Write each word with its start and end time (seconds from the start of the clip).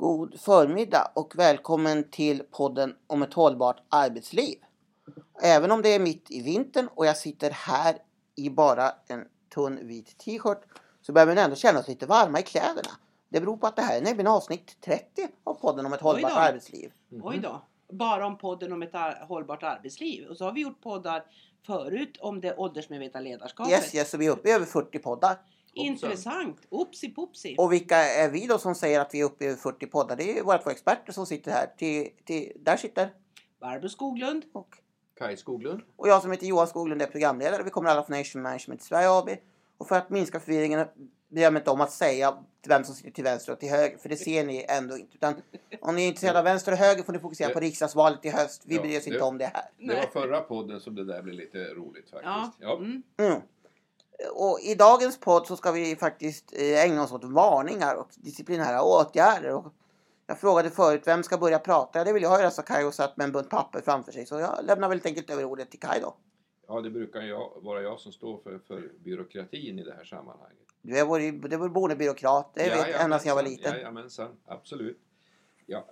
God 0.00 0.40
förmiddag 0.40 1.12
och 1.14 1.38
välkommen 1.38 2.10
till 2.10 2.42
podden 2.50 2.94
om 3.06 3.22
ett 3.22 3.34
hållbart 3.34 3.82
arbetsliv. 3.88 4.58
Även 5.42 5.70
om 5.70 5.82
det 5.82 5.94
är 5.94 6.00
mitt 6.00 6.30
i 6.30 6.42
vintern 6.42 6.88
och 6.94 7.06
jag 7.06 7.16
sitter 7.16 7.50
här 7.50 7.96
i 8.36 8.50
bara 8.50 8.92
en 9.06 9.24
tunn 9.54 9.86
vit 9.88 10.18
t-shirt 10.18 10.58
så 11.00 11.12
börjar 11.12 11.26
vi 11.26 11.40
ändå 11.40 11.56
känna 11.56 11.78
oss 11.78 11.88
lite 11.88 12.06
varma 12.06 12.40
i 12.40 12.42
kläderna. 12.42 12.90
Det 13.28 13.40
beror 13.40 13.56
på 13.56 13.66
att 13.66 13.76
det 13.76 13.82
här 13.82 13.96
är 13.96 14.02
nämligen 14.02 14.26
avsnitt 14.26 14.76
30 14.80 15.28
av 15.44 15.54
podden 15.54 15.86
om 15.86 15.92
ett 15.92 16.00
hållbart 16.00 16.32
arbetsliv. 16.36 16.92
Oj 17.22 17.38
då. 17.38 17.62
Bara 17.92 18.26
om 18.26 18.38
podden 18.38 18.72
om 18.72 18.82
ett 18.82 18.94
ar- 18.94 19.26
hållbart 19.28 19.62
arbetsliv. 19.62 20.26
Och 20.28 20.36
så 20.36 20.44
har 20.44 20.52
vi 20.52 20.60
gjort 20.60 20.82
poddar 20.82 21.24
förut 21.66 22.16
om 22.20 22.40
det 22.40 22.56
åldersmedvetna 22.56 23.20
ledarskapet. 23.20 23.72
Yes, 23.72 23.94
yes, 23.94 24.10
så 24.10 24.16
vi 24.16 24.26
är 24.26 24.30
uppe 24.30 24.48
i 24.48 24.52
över 24.52 24.66
40 24.66 24.98
poddar. 24.98 25.36
Intressant. 25.86 26.56
Opsi 26.70 27.08
popsi. 27.08 27.54
Och 27.58 27.72
vilka 27.72 27.96
är 27.96 28.30
vi 28.30 28.46
då 28.46 28.58
som 28.58 28.74
säger 28.74 29.00
att 29.00 29.14
vi 29.14 29.20
är 29.20 29.24
uppe 29.24 29.44
i 29.44 29.46
över 29.48 29.56
40 29.56 29.86
poddar? 29.86 30.16
Det 30.16 30.30
är 30.30 30.34
ju 30.34 30.42
våra 30.42 30.58
två 30.58 30.70
experter 30.70 31.12
som 31.12 31.26
sitter 31.26 31.50
här. 31.50 31.66
Till, 31.78 32.08
till, 32.24 32.52
där 32.60 32.76
sitter 32.76 33.10
Barbro 33.60 33.88
Skoglund. 33.88 34.44
och 34.52 34.68
Kaj 35.18 35.36
Skoglund. 35.36 35.82
Och 35.96 36.08
jag 36.08 36.22
som 36.22 36.30
heter 36.30 36.46
Johan 36.46 36.66
Skoglund 36.66 37.02
är 37.02 37.06
programledare. 37.06 37.62
Vi 37.62 37.70
kommer 37.70 37.90
alla 37.90 38.02
från 38.04 38.18
Nation 38.18 38.42
Management 38.42 38.82
Sverige 38.82 39.10
AB. 39.10 39.28
Och 39.78 39.88
för 39.88 39.96
att 39.96 40.10
minska 40.10 40.40
förvirringen 40.40 40.86
bryr 41.28 41.42
jag 41.42 41.52
mig 41.52 41.60
inte 41.60 41.70
om 41.70 41.80
att 41.80 41.92
säga 41.92 42.30
till 42.62 42.68
vem 42.68 42.84
som 42.84 42.94
sitter 42.94 43.10
till 43.10 43.24
vänster 43.24 43.52
och 43.52 43.60
till 43.60 43.68
höger. 43.70 43.98
För 43.98 44.08
det 44.08 44.16
ser 44.16 44.44
ni 44.44 44.66
ändå 44.68 44.96
inte. 44.98 45.14
Utan 45.16 45.34
om 45.80 45.96
ni 45.96 46.02
är 46.04 46.08
intresserade 46.08 46.38
av 46.38 46.44
vänster 46.44 46.72
och 46.72 46.78
höger 46.78 47.02
får 47.02 47.12
ni 47.12 47.18
fokusera 47.18 47.54
på 47.54 47.60
riksdagsvalet 47.60 48.24
i 48.24 48.28
höst. 48.28 48.62
Vi 48.66 48.74
Ja, 48.76 48.82
bryr 48.82 48.98
oss 48.98 49.04
det- 49.04 49.10
inte 49.10 49.22
om 49.24 49.38
det 49.38 49.44
här. 49.54 49.62
Det 49.78 49.94
var 49.94 50.22
förra 50.22 50.40
podden 50.40 50.80
som 50.80 50.94
det 50.94 51.04
där 51.04 51.22
blev 51.22 51.34
lite 51.34 51.58
roligt 51.58 52.08
Ja. 52.12 52.18
faktiskt. 52.20 52.58
Ja. 52.62 52.76
Mm. 52.76 53.02
Mm. 53.16 53.40
Och 54.34 54.60
i 54.60 54.74
dagens 54.74 55.20
podd 55.20 55.46
så 55.46 55.56
ska 55.56 55.72
vi 55.72 55.96
faktiskt 55.96 56.52
eh, 56.52 56.84
ägna 56.84 57.02
oss 57.02 57.12
åt 57.12 57.24
varningar 57.24 57.94
och 57.94 58.08
disciplinära 58.14 58.82
åtgärder. 58.82 59.54
Och 59.54 59.74
jag 60.26 60.38
frågade 60.38 60.70
förut 60.70 61.02
vem 61.04 61.22
ska 61.22 61.38
börja 61.38 61.58
prata? 61.58 62.04
Det 62.04 62.12
vill 62.12 62.22
jag 62.22 62.40
göra, 62.40 62.50
sa 62.50 62.62
Kaj 62.62 62.84
och 62.84 62.94
satt 62.94 63.16
med 63.16 63.24
en 63.24 63.32
bunt 63.32 63.50
papper 63.50 63.80
framför 63.80 64.12
sig. 64.12 64.26
Så 64.26 64.40
jag 64.40 64.58
lämnar 64.64 64.88
väl 64.88 65.00
enkelt 65.04 65.30
över 65.30 65.44
ordet 65.44 65.70
till 65.70 65.80
Kaj 65.80 66.00
då. 66.02 66.14
ja, 66.68 66.80
det 66.80 66.90
brukar 66.90 67.20
jag, 67.20 67.52
vara 67.62 67.82
jag 67.82 68.00
som 68.00 68.12
står 68.12 68.38
för, 68.38 68.58
för 68.58 68.92
byråkratin 68.98 69.78
i 69.78 69.84
det 69.84 69.94
här 69.94 70.04
sammanhanget. 70.04 70.58
Du 70.82 70.98
är 70.98 71.04
vår, 71.04 71.18
du 71.48 71.54
är 71.54 71.58
vår 71.58 71.68
boendebyråkrat. 71.68 72.50
Det 72.54 72.62
vet 72.62 72.88
jag 72.90 73.04
ända 73.04 73.18
sedan 73.18 73.28
jag 73.28 73.34
var 73.34 73.42
liten. 73.42 73.72
Jajamensan, 73.74 74.36
absolut. 74.44 74.98
Ja, 75.66 75.84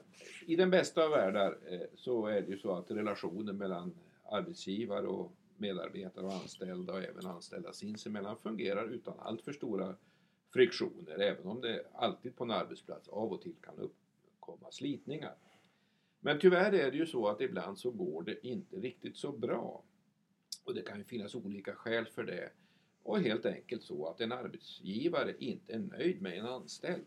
I 0.47 0.57
den 0.57 0.71
bästa 0.71 1.05
av 1.05 1.11
världar 1.11 1.59
eh, 1.71 1.81
så 1.97 2.27
är 2.27 2.41
det 2.41 2.49
ju 2.49 2.59
så 2.59 2.75
att 2.75 2.91
relationen 2.91 3.57
mellan 3.57 3.95
arbetsgivare 4.31 5.07
och 5.07 5.33
medarbetare 5.59 6.25
och 6.27 6.33
anställda 6.33 6.93
och 6.93 7.03
även 7.03 7.27
anställda 7.27 7.73
sinsemellan 7.73 8.37
fungerar 8.37 8.89
utan 8.89 9.15
allt 9.19 9.43
för 9.43 9.53
stora 9.53 9.97
friktioner 10.53 11.19
även 11.19 11.47
om 11.47 11.61
det 11.61 11.87
alltid 11.95 12.37
på 12.37 12.45
en 12.45 12.51
arbetsplats 12.51 13.09
av 13.09 13.33
och 13.33 13.43
till 13.43 13.55
kan 13.63 13.79
uppkomma 13.79 14.71
slitningar. 14.71 15.35
Men 16.21 16.39
tyvärr 16.41 16.73
är 16.73 16.91
det 16.91 16.97
ju 16.97 17.07
så 17.07 17.29
att 17.29 17.41
ibland 17.41 17.79
så 17.79 17.91
går 17.91 18.23
det 18.23 18.47
inte 18.47 18.77
riktigt 18.77 19.17
så 19.17 19.33
bra. 19.33 19.83
Och 20.65 20.75
det 20.75 20.83
kan 20.83 20.99
ju 20.99 21.05
finnas 21.05 21.35
olika 21.35 21.75
skäl 21.75 22.07
för 22.07 22.25
det. 22.25 22.51
Och 23.03 23.21
helt 23.21 23.47
enkelt 23.47 23.83
så 23.83 24.07
att 24.07 24.21
en 24.21 24.33
arbetsgivare 24.33 25.35
inte 25.39 25.73
är 25.73 25.79
nöjd 25.79 26.23
med 26.23 26.39
en 26.39 26.47
anställd. 26.47 27.07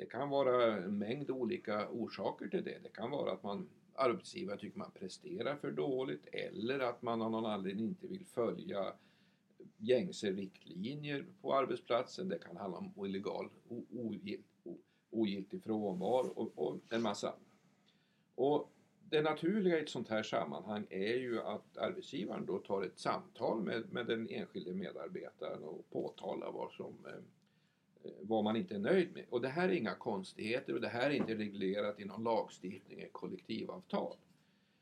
Det 0.00 0.06
kan 0.06 0.30
vara 0.30 0.76
en 0.76 0.98
mängd 0.98 1.30
olika 1.30 1.88
orsaker 1.88 2.48
till 2.48 2.64
det. 2.64 2.78
Det 2.82 2.88
kan 2.88 3.10
vara 3.10 3.32
att 3.32 3.42
man 3.42 3.68
arbetsgivare 3.94 4.58
tycker 4.58 4.78
man 4.78 4.90
presterar 4.90 5.56
för 5.56 5.70
dåligt 5.70 6.26
eller 6.32 6.78
att 6.78 7.02
man 7.02 7.22
av 7.22 7.30
någon 7.30 7.46
anledning 7.46 7.86
inte 7.86 8.06
vill 8.06 8.26
följa 8.26 8.92
gängse 9.76 10.32
riktlinjer 10.32 11.26
på 11.40 11.54
arbetsplatsen. 11.54 12.28
Det 12.28 12.38
kan 12.38 12.56
handla 12.56 12.78
om 12.78 13.06
illegal 13.06 13.48
ogilt, 13.90 14.46
ogiltig 15.10 15.62
frånvaro 15.62 16.28
och, 16.28 16.52
och 16.68 16.78
en 16.90 17.02
massa 17.02 17.28
annat. 17.28 17.40
Och 18.34 18.72
det 19.10 19.22
naturliga 19.22 19.78
i 19.78 19.82
ett 19.82 19.88
sånt 19.88 20.08
här 20.08 20.22
sammanhang 20.22 20.86
är 20.90 21.16
ju 21.16 21.40
att 21.40 21.76
arbetsgivaren 21.76 22.46
då 22.46 22.58
tar 22.58 22.82
ett 22.82 22.98
samtal 22.98 23.62
med, 23.62 23.92
med 23.92 24.06
den 24.06 24.28
enskilde 24.30 24.74
medarbetaren 24.74 25.62
och 25.62 25.90
påtalar 25.90 26.52
vad 26.52 26.72
som 26.72 27.06
eh, 27.06 27.39
Eh, 28.04 28.10
vad 28.20 28.44
man 28.44 28.56
inte 28.56 28.74
är 28.74 28.78
nöjd 28.78 29.14
med. 29.14 29.24
Och 29.30 29.40
det 29.40 29.48
här 29.48 29.68
är 29.68 29.72
inga 29.72 29.94
konstigheter 29.94 30.74
och 30.74 30.80
det 30.80 30.88
här 30.88 31.10
är 31.10 31.14
inte 31.14 31.34
reglerat 31.34 32.00
i 32.00 32.04
någon 32.04 32.24
lagstiftning 32.24 32.98
eller 32.98 33.08
kollektivavtal. 33.08 34.16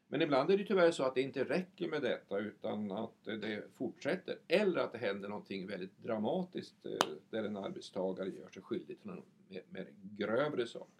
Men 0.09 0.23
ibland 0.23 0.51
är 0.51 0.59
det 0.59 0.65
tyvärr 0.65 0.91
så 0.91 1.03
att 1.03 1.15
det 1.15 1.23
inte 1.23 1.45
räcker 1.45 1.89
med 1.89 2.03
detta 2.03 2.39
utan 2.39 2.91
att 2.93 3.27
eh, 3.27 3.35
det 3.35 3.63
fortsätter. 3.75 4.39
Eller 4.49 4.81
att 4.81 4.93
det 4.93 4.99
händer 4.99 5.29
någonting 5.29 5.67
väldigt 5.67 5.99
dramatiskt 5.99 6.87
eh, 6.87 7.09
där 7.31 7.45
en 7.45 7.57
arbetstagare 7.57 8.29
gör 8.29 8.49
sig 8.49 8.63
skyldig 8.63 9.01
till 9.01 9.11
någon 9.11 9.23
mer, 9.49 9.63
mer 9.71 9.89
grövre 10.03 10.67
sak. 10.67 10.91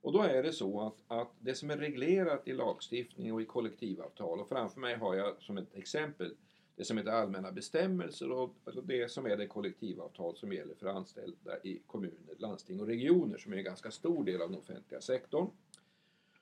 Och 0.00 0.12
då 0.12 0.22
är 0.22 0.42
det 0.42 0.52
så 0.52 0.80
att, 0.80 1.18
att 1.20 1.32
det 1.38 1.54
som 1.54 1.70
är 1.70 1.76
reglerat 1.76 2.48
i 2.48 2.52
lagstiftning 2.52 3.32
och 3.32 3.42
i 3.42 3.44
kollektivavtal 3.44 4.40
och 4.40 4.48
framför 4.48 4.80
mig 4.80 4.96
har 4.96 5.14
jag 5.14 5.42
som 5.42 5.58
ett 5.58 5.74
exempel 5.74 6.34
det 6.76 6.84
som 6.84 6.98
heter 6.98 7.10
allmänna 7.10 7.52
bestämmelser 7.52 8.30
och 8.32 8.54
det 8.84 9.10
som 9.10 9.26
är 9.26 9.36
det 9.36 9.46
kollektivavtal 9.46 10.36
som 10.36 10.52
gäller 10.52 10.74
för 10.74 10.86
anställda 10.86 11.58
i 11.62 11.82
kommuner, 11.86 12.34
landsting 12.38 12.80
och 12.80 12.86
regioner 12.86 13.38
som 13.38 13.52
är 13.52 13.56
en 13.56 13.64
ganska 13.64 13.90
stor 13.90 14.24
del 14.24 14.42
av 14.42 14.50
den 14.50 14.58
offentliga 14.58 15.00
sektorn. 15.00 15.50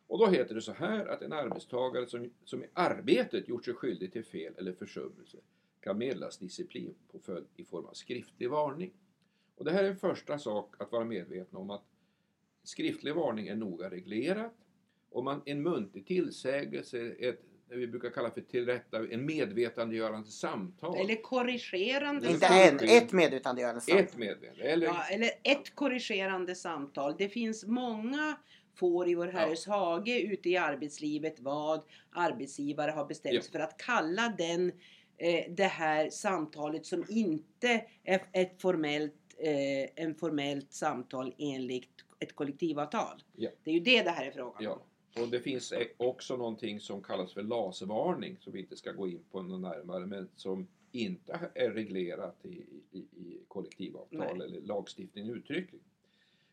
Och 0.07 0.19
då 0.19 0.27
heter 0.27 0.55
det 0.55 0.63
så 0.63 0.73
här 0.73 1.07
att 1.07 1.23
en 1.23 1.33
arbetstagare 1.33 2.07
som, 2.07 2.31
som 2.45 2.65
i 2.65 2.67
arbetet 2.73 3.49
gjort 3.49 3.65
sig 3.65 3.75
skyldig 3.75 4.13
till 4.13 4.25
fel 4.25 4.55
eller 4.57 4.73
försummelse 4.73 5.39
kan 5.81 5.99
meddelas 5.99 6.39
disciplinpåföljd 6.39 7.47
i 7.57 7.65
form 7.65 7.85
av 7.85 7.93
skriftlig 7.93 8.51
varning. 8.51 8.93
Och 9.55 9.65
det 9.65 9.71
här 9.71 9.85
är 9.85 9.89
en 9.89 9.97
första 9.97 10.39
sak 10.39 10.75
att 10.79 10.93
vara 10.93 11.05
medveten 11.05 11.57
om 11.57 11.71
att 11.71 11.85
skriftlig 12.63 13.15
varning 13.15 13.49
är 13.49 13.57
noga 13.57 13.91
reglerat 13.91 14.53
och 15.11 15.25
man, 15.25 15.43
en 15.45 15.63
muntlig 15.63 16.07
tillsägelse, 16.07 17.01
ett, 17.01 17.41
det 17.73 17.79
vi 17.79 17.87
brukar 17.87 18.11
kalla 18.11 18.31
för 18.31 18.41
tillrätta, 18.41 18.99
en 19.11 19.27
medvetandegörande 19.27 20.31
samtal. 20.31 21.01
Eller 21.01 21.23
korrigerande 21.23 22.27
Inte 22.31 22.47
samtal. 22.47 22.89
en, 22.89 22.97
ett 23.03 23.13
medvetandegörande 23.13 23.79
ett 23.79 23.85
samtal. 23.85 24.19
medvetande. 24.21 24.63
Eller, 24.65 24.87
Ja, 24.87 25.05
eller 25.11 25.31
ett 25.43 25.75
korrigerande 25.75 26.55
samtal. 26.55 27.15
Det 27.19 27.29
finns 27.29 27.65
många 27.67 28.37
får 28.75 29.09
i 29.09 29.15
vår 29.15 29.27
Herres 29.27 29.67
hage 29.67 30.21
ute 30.21 30.49
i 30.51 30.57
arbetslivet 30.57 31.41
vad 31.41 31.83
arbetsgivare 32.13 32.91
har 32.91 33.05
bestämt 33.07 33.35
Ja. 33.35 33.43
sig 33.43 33.53
för 33.53 33.59
att 33.61 33.77
kalla 33.79 34.35
den, 34.39 34.73
eh, 35.19 35.45
det 35.53 35.65
här 35.65 36.11
samtalet 36.11 36.87
som 36.87 37.05
inte 37.09 37.85
är 38.05 38.23
ett 38.33 38.63
formellt, 38.63 39.15
eh, 39.39 40.05
en 40.05 40.15
formellt 40.15 40.73
samtal 40.73 41.35
enligt 41.39 41.91
ett 42.19 42.35
kollektivavtal. 42.35 43.23
Ja. 43.37 43.51
Det 43.65 43.71
är 43.71 43.75
ju 43.75 43.81
det 43.81 44.03
det 44.03 44.11
här 44.11 44.27
är 44.27 44.31
frågan 44.31 44.67
om. 44.73 44.79
Och 45.17 45.29
det 45.29 45.41
finns 45.41 45.73
e- 45.73 45.89
också 45.97 46.37
någonting 46.37 46.81
som 46.81 47.03
kallas 47.03 47.33
för 47.33 47.43
lasvarning 47.43 48.37
som 48.41 48.53
vi 48.53 48.61
inte 48.61 48.77
ska 48.77 48.93
gå 48.93 49.09
in 49.09 49.25
på 49.31 49.43
något 49.43 49.61
närmare 49.61 50.07
men 50.07 50.29
som 50.37 50.67
inte 50.93 51.51
är 51.55 51.71
reglerat 51.71 52.37
i, 52.43 52.65
i, 52.93 52.99
i 52.99 53.41
kollektivavtal 53.49 54.37
Nej. 54.39 54.47
eller 54.47 54.61
lagstiftning 54.61 55.31
uttryckligen. 55.31 55.85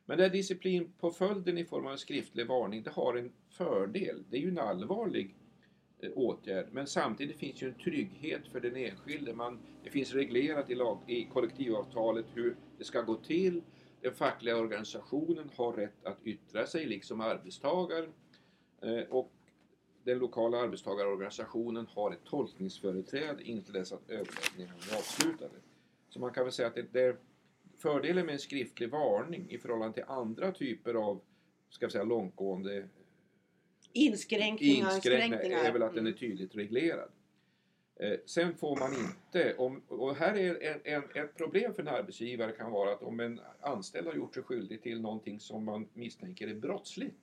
Men 0.05 0.17
den 0.17 0.31
disciplinpåföljden 0.31 1.57
i 1.57 1.65
form 1.65 1.85
av 1.85 1.91
en 1.91 1.97
skriftlig 1.97 2.47
varning 2.47 2.83
det 2.83 2.89
har 2.89 3.15
en 3.15 3.31
fördel. 3.49 4.23
Det 4.29 4.37
är 4.37 4.41
ju 4.41 4.49
en 4.49 4.59
allvarlig 4.59 5.35
eh, 5.99 6.11
åtgärd 6.15 6.67
men 6.71 6.87
samtidigt 6.87 7.37
finns 7.37 7.61
ju 7.61 7.67
en 7.67 7.73
trygghet 7.73 8.47
för 8.47 8.59
den 8.59 8.75
enskilde. 8.75 9.33
Man, 9.33 9.59
det 9.83 9.89
finns 9.89 10.13
reglerat 10.13 10.69
i, 10.69 10.75
lag, 10.75 10.99
i 11.07 11.25
kollektivavtalet 11.25 12.25
hur 12.33 12.55
det 12.77 12.83
ska 12.83 13.01
gå 13.01 13.15
till. 13.15 13.61
Den 14.01 14.13
fackliga 14.13 14.57
organisationen 14.57 15.49
har 15.55 15.73
rätt 15.73 16.05
att 16.05 16.17
yttra 16.23 16.67
sig 16.67 16.85
liksom 16.85 17.21
arbetstagaren. 17.21 18.13
Eh, 18.81 19.03
och 19.09 19.31
den 20.03 20.17
lokala 20.17 20.57
arbetstagarorganisationen 20.57 21.87
har 21.89 22.11
ett 22.11 22.23
tolkningsföreträde 22.25 23.43
intill 23.43 23.73
dess 23.73 23.91
att 23.91 24.09
överläggningarna 24.09 24.79
är 24.91 24.97
avslutade. 24.97 25.55
Så 26.09 26.19
man 26.19 26.33
kan 26.33 26.43
väl 26.43 26.53
säga 26.53 26.67
att 26.67 26.75
det, 26.75 26.93
det, 26.93 27.17
fördelen 27.77 28.25
med 28.25 28.33
en 28.33 28.39
skriftlig 28.39 28.89
varning 28.89 29.49
i 29.49 29.57
förhållande 29.57 29.93
till 29.93 30.03
andra 30.07 30.51
typer 30.51 30.93
av 30.93 31.21
ska 31.69 31.85
vi 31.85 31.91
säga, 31.91 32.03
långtgående 32.03 32.87
Inskränkningar, 33.93 34.93
inskränkningar 34.93 35.63
är 35.63 35.73
väl 35.73 35.83
att 35.83 35.95
den 35.95 36.05
är 36.05 36.09
Mm. 36.09 36.19
tydligt 36.19 36.55
reglerad. 36.55 37.09
Eh, 37.95 38.17
sen 38.25 38.55
får 38.55 38.75
man 38.75 38.93
inte, 38.95 39.55
om, 39.57 39.81
och 39.87 40.15
här 40.15 40.33
är 40.37 40.63
en, 40.63 40.79
en, 40.83 41.03
ett 41.23 41.37
problem 41.37 41.73
för 41.73 41.81
en 41.81 41.87
arbetsgivare 41.87 42.51
kan 42.51 42.71
vara 42.71 42.91
att 42.91 43.01
om 43.03 43.19
en 43.19 43.39
anställd 43.59 44.07
har 44.07 44.13
gjort 44.13 44.33
sig 44.33 44.43
skyldig 44.43 44.81
till 44.81 45.01
någonting 45.01 45.39
som 45.39 45.65
man 45.65 45.87
misstänker 45.93 46.47
är 46.47 46.55
brottsligt. 46.55 47.17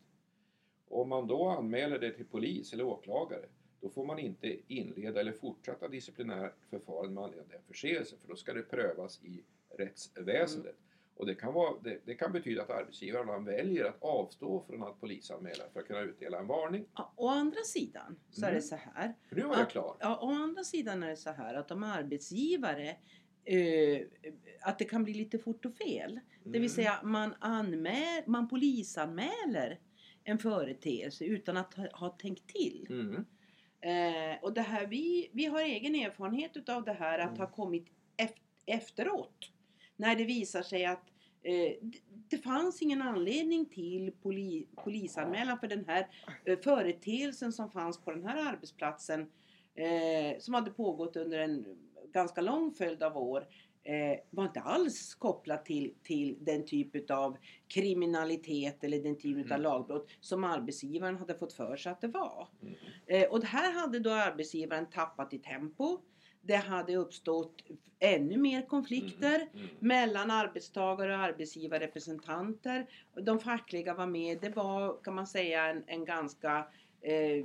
Om 0.89 1.09
man 1.09 1.27
då 1.27 1.49
anmäler 1.49 1.99
det 1.99 2.11
till 2.13 2.27
polis 2.27 2.73
eller 2.73 2.85
åklagare 2.85 3.47
då 3.81 3.89
får 3.91 4.05
man 4.07 4.19
inte 4.19 4.57
inleda 4.75 5.21
eller 5.21 5.33
fortsätta 5.33 5.89
disciplinärt 5.89 6.55
förfarande 6.71 7.13
med 7.15 7.25
anledning 7.25 7.45
av 7.45 7.51
den 7.53 7.63
förseelsen 7.67 8.19
för 8.19 8.29
då 8.29 8.37
ska 8.37 8.53
det 8.53 8.63
prövas 8.63 9.23
i 9.25 9.43
rättsväsendet. 9.79 10.77
Och 11.17 11.27
det 11.27 11.35
kan, 11.35 11.55
vara, 11.55 11.75
det, 11.85 12.01
det 12.05 12.15
kan 12.15 12.33
betyda 12.33 12.63
att 12.63 12.71
arbetsgivaren 12.71 13.45
väljer 13.45 13.85
att 13.85 14.03
avstå 14.03 14.61
från 14.69 14.83
att 14.83 15.01
polisanmäla 15.01 15.65
för 15.73 15.81
att 15.81 15.87
kunna 15.87 16.01
utdela 16.01 16.39
en 16.39 16.47
varning. 16.47 16.85
Ja, 16.97 17.13
Å 17.17 17.29
andra 17.29 17.61
sidan 17.65 18.19
så 18.31 18.45
är 18.45 18.49
Mm. 18.49 18.61
det 18.61 18.63
så 18.67 18.77
här. 18.77 19.15
För 19.29 19.37
nu 19.37 19.43
var 19.43 19.57
jag 19.59 19.71
klar. 19.71 19.97
Ja, 20.01 20.19
å 20.23 20.31
andra 20.31 20.65
sidan 20.65 21.03
är 21.03 21.09
det 21.11 21.17
så 21.17 21.31
här 21.31 21.55
att 21.55 21.71
om 21.71 21.83
arbetsgivare 21.83 22.97
eh, 23.45 24.07
att 24.63 24.79
det 24.79 24.85
kan 24.85 25.05
bli 25.05 25.15
lite 25.15 25.39
fort 25.39 25.65
och 25.67 25.77
fel. 25.77 26.21
Det 26.45 26.51
vill 26.51 26.57
Mm. 26.57 26.69
säga 26.69 27.01
man, 27.03 27.35
anmäl, 27.41 28.23
man 28.27 28.49
polisanmäler 28.49 29.81
en 30.27 30.39
företeelse 30.39 31.25
utan 31.25 31.57
att 31.57 31.75
ha, 31.75 31.87
ha 31.93 32.09
tänkt 32.09 32.47
till. 32.49 32.87
Mm. 32.91 33.25
Eh, 33.81 34.43
och 34.43 34.53
det 34.53 34.61
här, 34.63 34.87
vi, 34.87 35.31
vi 35.33 35.45
har 35.47 35.61
egen 35.63 35.95
erfarenhet 35.95 36.57
utav 36.57 36.85
det 36.85 36.93
här 36.93 37.19
att 37.19 37.29
Mm. 37.29 37.41
ha 37.41 37.47
kommit 37.51 37.87
ef- 38.17 38.41
efteråt. 38.67 39.51
När 39.97 40.17
det 40.17 40.25
visar 40.25 40.63
sig 40.63 40.85
att 40.85 41.03
eh, 41.43 41.73
det, 41.83 41.99
det 42.29 42.39
fanns 42.39 42.83
ingen 42.83 43.03
anledning 43.03 43.67
till 43.67 44.13
poli, 44.23 44.67
polisanmälan 44.85 45.59
för 45.59 45.67
den 45.69 45.85
här 45.85 46.07
eh, 46.45 46.59
företeelsen 46.59 47.53
som 47.53 47.71
fanns 47.71 48.01
på 48.05 48.11
den 48.11 48.27
här 48.27 48.53
arbetsplatsen 48.53 49.21
eh, 49.75 50.39
som 50.39 50.55
hade 50.55 50.71
pågått 50.71 51.17
under 51.17 51.39
en 51.39 51.65
ganska 52.13 52.41
lång 52.41 52.75
följd 52.75 53.03
av 53.03 53.17
år 53.17 53.47
eh, 53.87 54.19
var 54.31 54.45
inte 54.45 54.61
alls 54.61 55.15
kopplat 55.15 55.65
till, 55.65 55.95
till 56.03 56.37
den 56.41 56.67
typ 56.67 57.11
av 57.11 57.37
kriminalitet 57.69 58.85
eller 58.85 59.03
den 59.03 59.19
typ 59.19 59.37
av 59.37 59.47
Mm. 59.47 59.63
lagbrott 59.63 60.09
som 60.21 60.45
arbetsgivaren 60.45 61.17
hade 61.17 61.35
fått 61.35 61.53
för 61.53 61.77
sig 61.77 61.93
att 61.93 62.01
det 62.01 62.09
var. 62.09 62.49
Mm. 62.63 62.75
Eh, 63.07 63.29
och 63.31 63.41
det 63.41 63.47
här 63.47 63.73
hade 63.73 63.99
då 63.99 64.11
arbetsgivaren 64.11 64.87
tappat 64.91 65.33
i 65.33 65.39
tempo. 65.39 65.99
Det 66.43 66.57
hade 66.57 66.97
uppstått 66.97 67.63
ännu 67.99 68.37
mer 68.37 68.63
konflikter 68.67 69.49
Mm. 69.55 69.67
mellan 69.79 70.31
arbetstagare 70.31 71.15
och 71.15 71.21
arbetsgivarrepresentanter. 71.23 72.87
De 73.23 73.39
fackliga 73.41 73.95
var 73.95 74.07
med. 74.07 74.39
Det 74.41 74.57
var 74.57 75.03
kan 75.05 75.15
man 75.15 75.27
säga 75.27 75.67
en, 75.67 75.85
en 75.87 76.05
ganska 76.05 76.67
eh, 77.01 77.45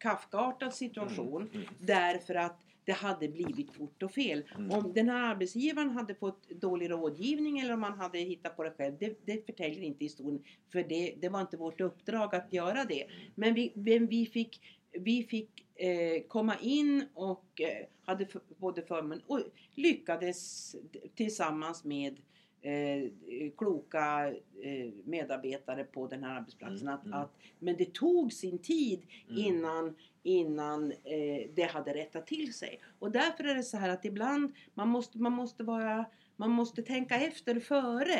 Kafkaartad 0.00 0.74
situation. 0.74 1.50
Mm. 1.54 1.66
Därför 1.78 2.34
att 2.34 2.60
det 2.90 2.96
hade 2.96 3.28
blivit 3.28 3.70
fort 3.72 4.02
och 4.02 4.12
fel. 4.12 4.42
Mm. 4.54 4.70
Om 4.70 4.92
den 4.92 5.08
här 5.08 5.30
arbetsgivaren 5.30 5.90
hade 5.90 6.14
fått 6.14 6.48
dålig 6.48 6.90
rådgivning 6.90 7.58
eller 7.58 7.74
om 7.74 7.80
man 7.80 7.98
hade 7.98 8.18
hittat 8.18 8.56
på 8.56 8.62
det 8.62 8.70
själv, 8.70 8.94
det, 9.00 9.18
det 9.26 9.46
förtäljer 9.46 9.82
inte 9.82 10.04
historien. 10.04 10.42
För 10.72 10.82
det, 10.82 11.14
det 11.20 11.28
var 11.28 11.40
inte 11.40 11.56
vårt 11.56 11.80
uppdrag 11.80 12.34
att 12.34 12.52
göra 12.52 12.84
det. 12.84 13.06
Men 13.34 13.54
vi, 13.54 13.72
men 13.74 14.06
vi 14.06 14.26
fick, 14.26 14.60
vi 14.92 15.22
fick 15.22 15.66
eh, 15.74 16.22
komma 16.28 16.56
in 16.62 17.04
och 17.14 17.60
eh, 17.60 17.86
hade 18.04 18.24
f- 18.24 18.42
både 18.58 18.82
förmån 18.82 19.20
och 19.26 19.40
lyckades 19.74 20.76
tillsammans 21.14 21.84
med 21.84 22.18
eh, 22.62 23.10
kloka 23.56 24.34
eh, 24.62 24.90
medarbetare 25.04 25.84
på 25.84 26.06
den 26.06 26.24
här 26.24 26.36
arbetsplatsen. 26.36 26.88
Mm, 26.88 26.94
Att, 26.94 27.04
mm. 27.06 27.18
att, 27.18 27.36
men 27.58 27.76
det 27.76 27.92
tog 27.94 28.32
sin 28.32 28.58
tid 28.58 29.00
Mm. 29.30 29.44
innan, 29.44 29.96
innan 30.22 30.92
eh, 30.92 31.50
det 31.54 31.70
hade 31.70 31.94
rättat 31.94 32.26
till 32.26 32.54
sig. 32.54 32.80
Och 32.98 33.10
därför 33.10 33.44
är 33.44 33.54
det 33.54 33.62
så 33.62 33.76
här 33.76 33.88
att 33.88 34.04
ibland 34.04 34.52
man 34.74 34.88
måste, 34.88 35.18
man 35.18 35.32
måste, 35.32 35.64
vara, 35.64 36.04
man 36.36 36.50
måste 36.50 36.82
tänka 36.82 37.16
efter 37.16 37.60
före. 37.60 38.14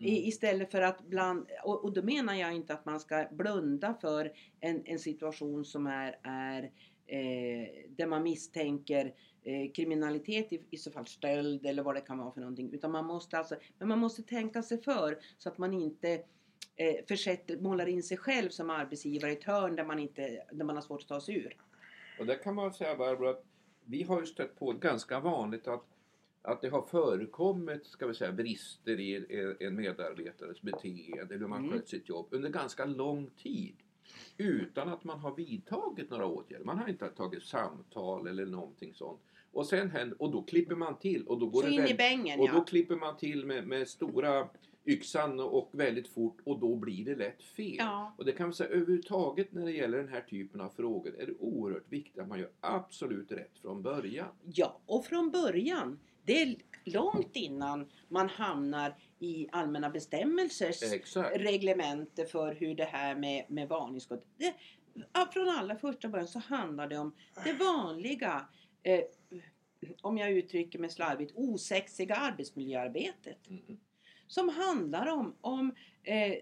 Mm. 0.00 0.12
I, 0.12 0.28
istället 0.28 0.70
för 0.70 0.82
att 0.82 1.06
bland, 1.06 1.46
och, 1.64 1.84
och 1.84 1.92
då 1.92 2.02
menar 2.02 2.34
jag 2.34 2.54
inte 2.54 2.74
att 2.74 2.84
man 2.84 3.00
ska 3.00 3.28
blunda 3.30 3.94
för 4.00 4.32
en, 4.60 4.82
en 4.84 4.98
situation 4.98 5.64
som 5.64 5.86
är, 5.86 6.18
är 6.22 6.62
eh, 7.06 7.68
där 7.88 8.06
man 8.06 8.22
misstänker 8.22 9.14
eh, 9.42 9.72
kriminalitet, 9.72 10.52
i, 10.52 10.62
i 10.70 10.76
så 10.76 10.90
fall 10.90 11.06
stöld 11.06 11.66
eller 11.66 11.82
vad 11.82 11.94
det 11.94 12.00
kan 12.00 12.18
vara 12.18 12.32
för 12.32 12.40
någonting. 12.40 12.72
Utan 12.72 12.90
man 12.90 13.06
måste 13.06 13.38
alltså, 13.38 13.56
men 13.78 13.88
man 13.88 13.98
måste 13.98 14.22
tänka 14.22 14.62
sig 14.62 14.82
för 14.82 15.18
så 15.38 15.48
att 15.48 15.58
man 15.58 15.74
inte 15.74 16.22
eh, 16.78 17.04
försätter, 17.08 17.56
målar 17.56 17.86
in 17.86 18.02
sig 18.02 18.16
själv 18.16 18.48
som 18.48 18.70
arbetsgivare 18.70 19.30
i 19.30 19.34
ett 19.34 19.44
hörn 19.44 19.76
där 19.76 19.84
man, 19.84 19.98
inte, 19.98 20.42
där 20.52 20.64
man 20.64 20.76
har 20.76 20.82
svårt 20.82 21.00
att 21.02 21.08
ta 21.08 21.20
sig 21.20 21.34
ur. 21.36 21.56
Och 22.20 22.26
där 22.26 22.42
kan 22.42 22.54
man 22.54 22.72
säga 22.72 22.96
Barbro 22.96 23.26
att 23.28 23.44
vi 23.84 24.02
har 24.02 24.20
ju 24.20 24.26
stött 24.26 24.58
på 24.58 24.72
ganska 24.72 25.20
vanligt 25.20 25.68
att, 25.68 25.84
att 26.42 26.60
det 26.62 26.68
har 26.68 26.82
förekommit 26.82 27.86
ska 27.86 28.06
vi 28.06 28.14
säga, 28.14 28.32
brister 28.32 29.00
i 29.00 29.56
en- 29.60 29.74
medarbetares 29.76 30.62
beteende 30.62 31.20
eller 31.34 31.38
hur 31.38 31.46
man 31.46 31.58
Mm. 31.64 31.72
skött 31.72 31.88
sitt 31.88 32.08
jobb 32.08 32.26
under 32.30 32.48
ganska 32.48 32.84
lång 32.84 33.30
tid. 33.30 33.76
Utan 34.36 34.88
att 34.88 35.04
man 35.04 35.18
har 35.20 35.34
vidtagit 35.34 36.10
några 36.10 36.26
åtgärder. 36.26 36.64
Man 36.64 36.78
har 36.78 36.88
inte 36.88 37.08
tagit 37.08 37.42
samtal 37.42 38.26
eller 38.26 38.46
någonting 38.46 38.94
sånt. 38.94 39.20
Och 39.52 39.66
sen 39.66 39.90
händer, 39.90 40.22
och 40.22 40.30
då 40.30 40.42
klipper 40.42 40.74
man 40.74 40.98
till 40.98 41.26
och 41.26 41.38
då 41.38 41.46
går 41.46 41.62
Så 41.62 41.68
det 41.68 41.74
in 41.74 41.86
i 41.86 41.94
bängen 41.94 42.40
och 42.40 42.48
då 42.48 42.54
ja. 42.56 42.64
klipper 42.64 42.96
man 42.96 43.16
till 43.16 43.46
med, 43.46 43.66
med 43.66 43.88
stora 43.88 44.48
yxan 44.88 45.40
och 45.40 45.70
väldigt 45.72 46.08
fort 46.08 46.38
och 46.44 46.58
då 46.58 46.76
blir 46.76 47.04
det 47.04 47.14
lätt 47.14 47.42
fel. 47.42 47.76
ja. 47.78 48.14
Och 48.18 48.24
det 48.24 48.32
kan 48.32 48.46
man 48.46 48.54
säga 48.54 48.70
överhuvudtaget 48.70 49.52
när 49.52 49.64
det 49.64 49.72
gäller 49.72 49.98
den 49.98 50.08
här 50.08 50.20
typen 50.20 50.60
av 50.60 50.68
frågor 50.68 51.20
är 51.20 51.26
det 51.26 51.34
oerhört 51.38 51.92
viktigt 51.92 52.18
att 52.18 52.28
man 52.28 52.40
gör 52.40 52.50
absolut 52.60 53.32
rätt 53.32 53.58
från 53.58 53.82
början. 53.82 54.28
Ja, 54.44 54.80
och 54.86 55.04
från 55.04 55.30
början, 55.30 56.00
det 56.24 56.42
är 56.42 56.56
långt 56.84 57.36
innan 57.36 57.88
man 58.08 58.28
hamnar 58.28 58.96
i 59.18 59.48
allmänna 59.52 59.90
bestämmelsers 59.90 60.82
Exakt. 60.82 61.36
reglemente 61.36 62.24
för 62.26 62.54
hur 62.54 62.74
det 62.74 62.84
här 62.84 63.14
med, 63.14 63.44
med 63.48 63.68
varningsskott. 63.68 64.24
Det, 64.36 64.54
från 65.32 65.48
allra 65.48 65.76
första 65.76 66.08
början 66.08 66.28
så 66.28 66.38
handlar 66.38 66.88
det 66.88 66.98
om 66.98 67.14
det 67.44 67.52
vanliga, 67.52 68.48
eh, 68.82 69.00
om 70.00 70.18
jag 70.18 70.30
uttrycker 70.30 70.78
mig 70.78 70.90
slarvigt, 70.90 71.32
osexiga 71.34 72.14
arbetsmiljöarbetet. 72.14 73.48
Mm. 73.48 73.78
Som 74.28 74.48
handlar 74.48 75.06
om, 75.06 75.34
om 75.40 75.74
eh, 76.02 76.34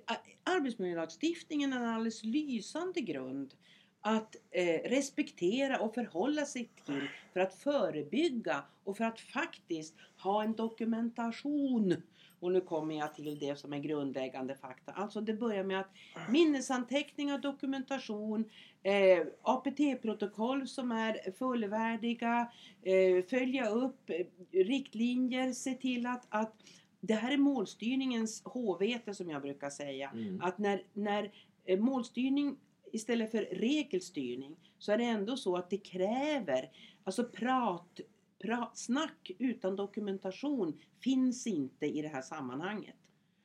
arbetsmiljölagstiftningen 0.45 1.73
är 1.73 1.77
en 1.77 1.89
alldeles 1.89 2.25
lysande 2.25 3.01
grund 3.01 3.55
att 4.01 4.37
eh, 4.51 4.91
respektera 4.91 5.81
och 5.81 5.95
förhålla 5.95 6.45
sig 6.45 6.71
till 6.85 7.09
för 7.33 7.41
att 7.41 7.55
förebygga 7.55 8.65
och 8.85 8.97
för 8.97 9.05
att 9.05 9.21
faktiskt 9.21 9.95
ha 10.23 10.43
en 10.43 10.53
dokumentation. 10.53 12.03
Och 12.41 12.53
nu 12.53 12.61
kommer 12.61 12.99
jag 12.99 13.15
till 13.15 13.39
det 13.39 13.59
som 13.59 13.73
är 13.73 13.79
grundläggande 13.79 14.55
fakta. 14.55 14.93
Alltså 14.93 15.21
det 15.21 15.35
börjar 15.35 15.65
med 15.65 15.81
att 15.81 15.91
minnesanteckningar, 16.31 17.39
dokumentation, 17.39 18.51
eh, 18.83 19.27
APT-protokoll 19.43 20.69
som 20.69 20.93
är 20.93 21.33
fullvärdiga, 21.39 22.53
eh, 22.83 23.25
följa 23.25 23.69
upp 23.69 24.11
eh, 24.11 24.27
riktlinjer, 24.53 25.53
se 25.53 25.75
till 25.75 26.07
att, 26.07 26.27
att 26.29 26.55
det 27.01 27.15
här 27.15 27.33
är 27.33 27.37
målstyrningens 27.37 28.43
håvete 28.45 29.15
som 29.15 29.31
jag 29.31 29.43
brukar 29.43 29.71
säga. 29.71 30.11
Mm. 30.11 30.41
Att 30.41 30.59
när, 30.59 30.83
när 30.93 31.33
eh, 31.65 31.81
målstyrning 31.81 32.57
istället 32.93 33.31
för 33.31 33.43
regelstyrning 33.43 34.57
så 34.79 34.93
är 34.93 34.99
det 34.99 35.05
ändå 35.05 35.37
så 35.37 35.57
att 35.57 35.71
det 35.71 35.79
kräver, 35.79 36.71
alltså 37.05 37.25
prat, 37.25 38.01
prat 38.39 38.79
snack 38.79 39.31
utan 39.39 39.77
dokumentation 39.77 40.81
finns 41.01 41.47
inte 41.47 41.87
i 41.87 42.03
det 42.03 42.09
här 42.09 42.23
sammanhanget. 42.23 42.97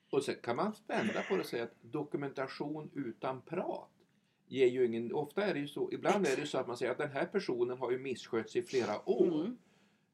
Och 0.09 0.23
sen 0.23 0.35
kan 0.43 0.55
man 0.55 0.73
vända 0.87 1.21
på 1.29 1.35
det 1.35 1.41
och 1.41 1.45
säga 1.45 1.63
att 1.63 1.75
dokumentation 1.81 2.89
utan 2.93 3.41
prat 3.41 3.89
ger 4.47 4.67
ju 4.67 4.85
ingen... 4.85 5.13
Ofta 5.13 5.43
är 5.43 5.53
det 5.53 5.59
ju 5.59 5.67
så, 5.67 5.91
ibland 5.91 6.27
är 6.27 6.35
det 6.35 6.45
så 6.45 6.57
att 6.57 6.67
man 6.67 6.77
säger 6.77 6.91
att 6.91 6.97
den 6.97 7.11
här 7.11 7.25
personen 7.25 7.77
har 7.77 7.91
ju 7.91 7.99
misskötts 7.99 8.55
i 8.55 8.61
flera 8.61 9.09
år. 9.09 9.41
Mm. 9.41 9.57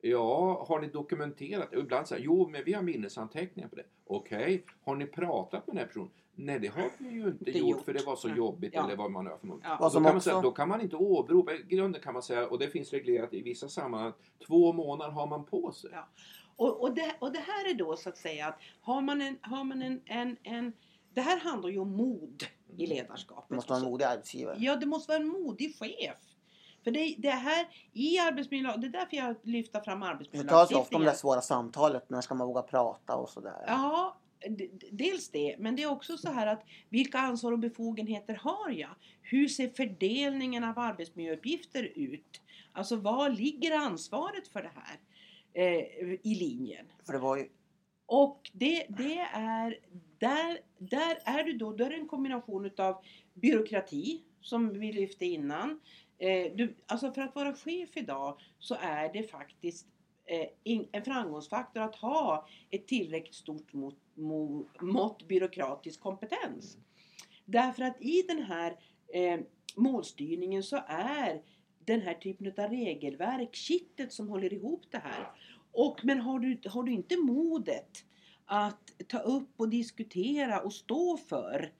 Ja, 0.02 0.66
har 0.70 0.80
ni 0.80 0.88
dokumenterat? 0.88 1.74
Och 1.74 1.80
ibland 1.82 2.08
säger 2.08 2.24
jo 2.26 2.48
men 2.50 2.64
vi 2.64 2.74
har 2.74 2.82
minnesanteckningar 2.82 3.70
på 3.70 3.76
det. 3.76 3.84
Okej, 4.06 4.66
har 4.84 4.96
ni 4.96 5.06
pratat 5.06 5.68
med 5.68 5.76
den 5.76 5.78
här 5.78 5.86
personen? 5.88 6.10
Nej 6.36 6.60
det 6.60 6.68
har 6.68 6.90
vi 6.98 7.10
ju 7.10 7.28
inte 7.28 7.52
gjort, 7.52 7.70
gjort. 7.70 7.86
för 7.86 7.94
det 7.94 8.06
var 8.06 8.16
så 8.16 8.28
Nej. 8.28 8.38
jobbigt 8.38 8.74
Ja. 8.74 8.86
eller 8.86 8.96
vad 8.96 9.12
man 9.12 9.28
har 9.28 9.38
för 9.38 9.48
något. 9.48 9.60
Ja. 9.64 9.78
Då 9.82 9.90
kan, 9.90 10.02
man 10.04 10.16
också- 10.16 10.30
säga, 10.30 10.42
då 10.42 10.52
kan 10.52 10.70
man 10.70 10.82
inte 10.82 10.96
åberopa, 10.96 11.54
i 11.54 11.64
grunden 11.76 12.02
kan 12.02 12.14
man 12.14 12.24
säga, 12.24 12.48
och 12.48 12.60
det 12.60 12.68
finns 12.70 12.92
reglerat 12.94 13.34
i 13.34 13.42
vissa 13.42 13.70
sammanhang, 13.70 14.14
två 14.48 14.74
månader 14.74 15.12
har 15.12 15.28
man 15.28 15.46
på 15.46 15.72
sig. 15.72 15.90
Ja. 15.94 16.08
Och, 16.56 16.82
och, 16.82 16.96
det, 16.96 17.16
och 17.20 17.32
det 17.32 17.40
här 17.40 17.70
är 17.70 17.74
då 17.74 17.96
så 17.96 18.10
att 18.10 18.18
säga 18.18 18.48
att 18.48 18.60
har 18.82 19.02
man 19.02 19.22
en, 19.22 19.38
har 19.42 19.64
man 19.64 19.82
en, 19.82 20.02
en, 20.06 20.38
en 20.44 20.74
det 21.14 21.22
här 21.22 21.40
handlar 21.40 21.70
ju 21.70 21.80
om 21.80 21.92
mod 21.92 22.44
i 22.78 22.86
Mm. 22.86 22.98
ledarskapet. 22.98 23.46
Det 23.50 23.56
måste 23.56 23.72
vara 23.74 23.80
en 23.84 23.92
modig 23.92 24.06
arbetsgivare. 24.06 24.58
Ja, 24.60 24.76
det 24.76 24.86
måste 24.86 25.12
vara 25.12 25.22
en 25.22 25.28
modig 25.28 25.76
chef. 25.80 26.16
För 26.88 26.92
det, 26.92 27.16
det 27.18 27.30
här 27.30 27.68
i 27.94 28.20
arbetsmiljö, 28.20 28.78
det 28.78 28.88
är 28.88 28.92
därför 28.92 29.18
jag 29.18 29.36
lyfter 29.44 29.80
fram 29.80 30.00
Det 30.00 30.06
talas 30.06 30.06
ofta 30.06 30.06
om 30.06 30.10
arbetsmiljölagstiftningen. 30.10 31.06
det 31.06 31.18
svåra 31.18 31.42
samtalet. 31.42 32.10
När 32.10 32.22
ska 32.22 32.36
man 32.36 32.48
våga 32.48 32.62
prata 32.62 33.16
och 33.16 33.30
sådär. 33.30 33.64
Ja, 33.68 34.18
dels 34.92 35.30
det. 35.30 35.56
Men 35.60 35.76
det 35.76 35.84
är 35.84 35.92
också 35.92 36.18
så 36.18 36.32
här 36.32 36.48
att 36.48 36.64
vilka 36.90 37.18
ansvar 37.18 37.52
och 37.52 37.60
befogenheter 37.60 38.36
har 38.36 38.70
jag? 38.70 38.90
Hur 39.22 39.48
ser 39.48 39.70
fördelningen 39.70 40.64
av 40.64 40.80
arbetsmiljöuppgifter 40.80 41.92
ut? 41.96 42.42
Alltså 42.72 42.96
var 42.96 43.30
ligger 43.30 43.78
ansvaret 43.78 44.48
för 44.48 44.62
det 44.62 44.72
här 44.76 45.00
eh, 45.54 45.86
i 46.24 46.36
linjen? 46.36 46.86
För 47.06 47.14
det 47.14 47.20
var 47.20 47.38
ju... 47.38 47.50
Och 48.06 48.52
det, 48.54 48.86
det 48.90 49.20
är, 49.34 49.80
där, 50.20 50.60
där 50.78 51.18
är 51.26 51.44
du 51.44 51.54
då, 51.54 51.72
då 51.72 51.84
är 51.84 51.90
det 51.90 51.96
en 51.96 52.08
kombination 52.08 52.66
utav 52.66 53.04
byråkrati 53.34 54.24
som 54.42 54.80
vi 54.80 54.94
lyfte 54.94 55.26
innan. 55.26 55.80
Eh, 56.18 56.52
du, 56.56 56.76
alltså 56.86 57.12
för 57.12 57.22
att 57.22 57.36
vara 57.36 57.54
chef 57.54 57.98
idag 57.98 58.40
så 58.60 58.76
är 58.82 59.14
det 59.14 59.24
faktiskt 59.24 59.88
eh, 60.26 60.48
in, 60.64 60.88
en 60.92 61.04
framgångsfaktor 61.04 61.82
att 61.82 61.96
ha 61.96 62.48
ett 62.70 62.88
tillräckligt 62.88 63.36
stort 63.36 63.74
mått, 63.74 64.00
mått 64.82 65.28
byråkratisk 65.28 66.00
kompetens. 66.00 66.78
Därför 67.46 67.84
att 67.84 68.02
i 68.02 68.22
den 68.28 68.44
här 68.44 68.80
eh, 69.14 69.40
målstyrningen 69.76 70.64
så 70.64 70.84
är 70.88 71.42
den 71.86 72.02
här 72.02 72.14
typen 72.14 72.48
av 72.48 72.70
regelverk 72.70 73.56
kittet 73.56 74.14
som 74.14 74.28
håller 74.30 74.54
ihop 74.54 74.84
det 74.92 74.98
här. 74.98 75.28
Och, 75.72 76.00
men 76.04 76.22
har 76.22 76.40
du, 76.40 76.70
har 76.70 76.84
du 76.84 76.92
inte 76.92 77.18
modet 77.18 78.06
att 78.48 78.94
ta 79.08 79.20
upp 79.20 79.50
och 79.58 79.70
diskutera 79.70 80.60
och 80.60 80.74
stå 80.74 81.18
för 81.18 81.72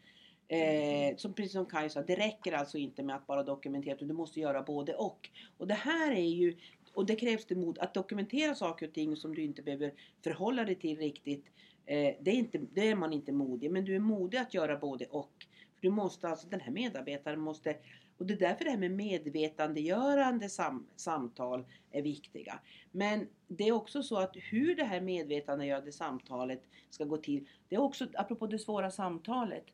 Eh, 0.50 1.16
som 1.16 1.34
precis 1.34 1.52
som 1.52 1.66
Kaj 1.66 1.90
sa, 1.90 2.02
det 2.02 2.16
räcker 2.16 2.54
alltså 2.54 2.78
inte 2.78 3.04
med 3.04 3.16
att 3.16 3.28
bara 3.28 3.44
dokumentera 3.44 3.96
utan 3.96 4.08
du 4.08 4.14
måste 4.14 4.40
göra 4.40 4.64
både 4.64 4.96
och. 4.96 5.30
Och 5.58 5.68
det 5.68 5.74
här 5.74 6.12
är 6.12 6.30
ju, 6.30 6.58
och 6.94 7.06
det 7.06 7.16
krävs 7.16 7.46
det 7.46 7.56
mod 7.56 7.80
att 7.80 7.94
dokumentera 7.94 8.56
saker 8.56 8.88
och 8.88 8.94
ting 8.94 9.16
som 9.16 9.36
du 9.36 9.42
inte 9.42 9.62
behöver 9.62 9.94
förhålla 10.24 10.64
dig 10.64 10.76
till 10.76 10.98
riktigt. 10.98 11.46
Eh, 11.86 12.16
det, 12.22 12.32
är 12.32 12.36
inte, 12.36 12.58
det 12.58 12.88
är 12.88 12.96
man 12.96 13.14
inte 13.14 13.32
modig, 13.32 13.72
men 13.72 13.86
du 13.86 13.96
är 13.96 14.00
modig 14.00 14.38
att 14.38 14.54
göra 14.54 14.78
både 14.78 15.06
och. 15.06 15.46
För 15.76 15.82
du 15.82 15.90
måste 15.90 16.28
alltså, 16.28 16.48
den 16.48 16.60
här 16.60 16.72
medarbetaren 16.72 17.40
måste 17.40 17.76
och 18.18 18.26
det 18.26 18.34
är 18.34 18.38
därför 18.38 18.66
det 18.66 18.72
här 18.72 18.78
med 18.78 18.92
medvetandegörande 18.92 20.50
sam, 20.50 20.88
samtal 20.96 21.66
är 21.92 22.02
viktiga. 22.02 22.60
Men 22.92 23.28
det 23.48 23.68
är 23.68 23.72
också 23.72 24.04
så 24.04 24.18
att 24.18 24.36
hur 24.36 24.76
det 24.76 24.84
här 24.84 25.02
medvetandegörande 25.02 25.92
samtalet 25.92 26.64
ska 26.90 27.06
gå 27.06 27.18
till, 27.18 27.48
det 27.70 27.76
är 27.76 27.80
också, 27.80 28.08
apropå 28.14 28.48
det 28.48 28.60
svåra 28.60 28.92
samtalet, 28.92 29.66